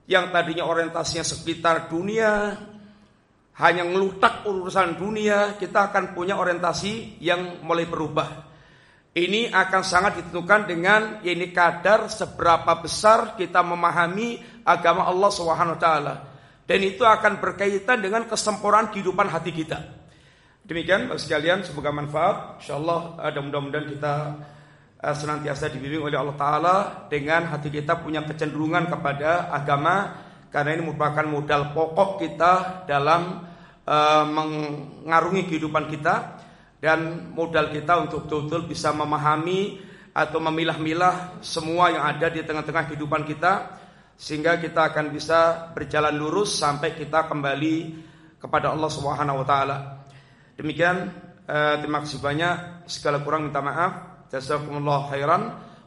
yang 0.06 0.30
tadinya 0.30 0.70
orientasinya 0.70 1.26
sekitar 1.26 1.90
dunia, 1.90 2.54
hanya 3.58 3.84
ngelutak 3.88 4.46
urusan 4.46 5.02
dunia, 5.02 5.58
kita 5.58 5.90
akan 5.92 6.14
punya 6.14 6.38
orientasi 6.38 7.22
yang 7.22 7.66
mulai 7.66 7.90
berubah. 7.90 8.54
Ini 9.16 9.48
akan 9.48 9.82
sangat 9.82 10.20
ditentukan 10.20 10.68
dengan 10.68 11.02
ini 11.24 11.56
kadar 11.56 12.12
seberapa 12.12 12.84
besar 12.84 13.40
kita 13.40 13.64
memahami 13.64 14.44
agama 14.68 15.08
Allah 15.08 15.32
taala. 15.80 16.16
Dan 16.68 16.84
itu 16.84 17.08
akan 17.08 17.40
berkaitan 17.40 18.04
dengan 18.04 18.28
kesempurnaan 18.28 18.92
kehidupan 18.92 19.32
hati 19.32 19.56
kita. 19.56 19.80
Demikian 20.66 21.06
Bapak 21.06 21.22
sekalian 21.22 21.62
semoga 21.62 21.94
manfaat. 21.94 22.58
Insyaallah 22.58 23.22
ada 23.22 23.38
mudah-mudahan 23.38 23.86
kita 23.86 24.14
uh, 24.98 25.14
senantiasa 25.14 25.70
dibimbing 25.70 26.02
oleh 26.02 26.18
Allah 26.18 26.34
taala 26.34 26.76
dengan 27.06 27.46
hati 27.54 27.70
kita 27.70 28.02
punya 28.02 28.26
kecenderungan 28.26 28.90
kepada 28.90 29.54
agama 29.54 30.26
karena 30.50 30.74
ini 30.74 30.90
merupakan 30.90 31.22
modal 31.30 31.70
pokok 31.70 32.18
kita 32.18 32.54
dalam 32.90 33.46
uh, 33.86 34.26
mengarungi 34.26 35.46
kehidupan 35.54 35.86
kita 35.86 36.42
dan 36.82 37.30
modal 37.38 37.70
kita 37.70 38.02
untuk 38.02 38.26
betul-betul 38.26 38.66
bisa 38.66 38.90
memahami 38.90 39.78
atau 40.18 40.42
memilah-milah 40.42 41.46
semua 41.46 41.94
yang 41.94 42.10
ada 42.10 42.26
di 42.34 42.42
tengah-tengah 42.42 42.90
kehidupan 42.90 43.22
kita 43.30 43.70
sehingga 44.18 44.58
kita 44.58 44.90
akan 44.90 45.14
bisa 45.14 45.70
berjalan 45.78 46.18
lurus 46.18 46.58
sampai 46.58 46.98
kita 46.98 47.30
kembali 47.30 48.02
kepada 48.42 48.74
Allah 48.74 48.90
Subhanahu 48.90 49.46
wa 49.46 49.48
taala. 49.48 49.95
Demikian 50.56 51.12
eh, 51.46 51.76
terima 51.84 52.00
kasih 52.04 52.24
banyak 52.24 52.88
segala 52.88 53.20
kurang 53.22 53.52
minta 53.52 53.60
maaf. 53.60 54.26
Jazakumullah 54.32 55.12
khairan. 55.12 55.42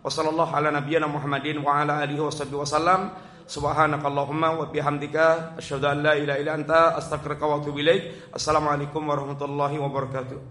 Wassallallahu 0.05 0.55
ala 0.55 0.71
nabiyyina 0.71 1.11
Muhammadin 1.11 1.59
wa 1.61 1.83
ala 1.83 2.05
alihi 2.05 2.23
washabbihi 2.23 2.61
wasallam. 2.61 3.11
Subhanakallahumma 3.49 4.61
wa 4.61 4.69
bihamdika 4.69 5.57
asyhadu 5.57 5.89
an 5.89 6.05
la 6.05 6.12
ilaha 6.21 6.39
illa 6.39 6.53
anta 6.53 6.81
astaghfiruka 7.01 7.49
wa 7.49 7.64
atubu 7.64 7.81
ilaik. 7.81 8.31
Assalamualaikum 8.31 9.01
warahmatullahi 9.09 9.81
wabarakatuh. 9.81 10.39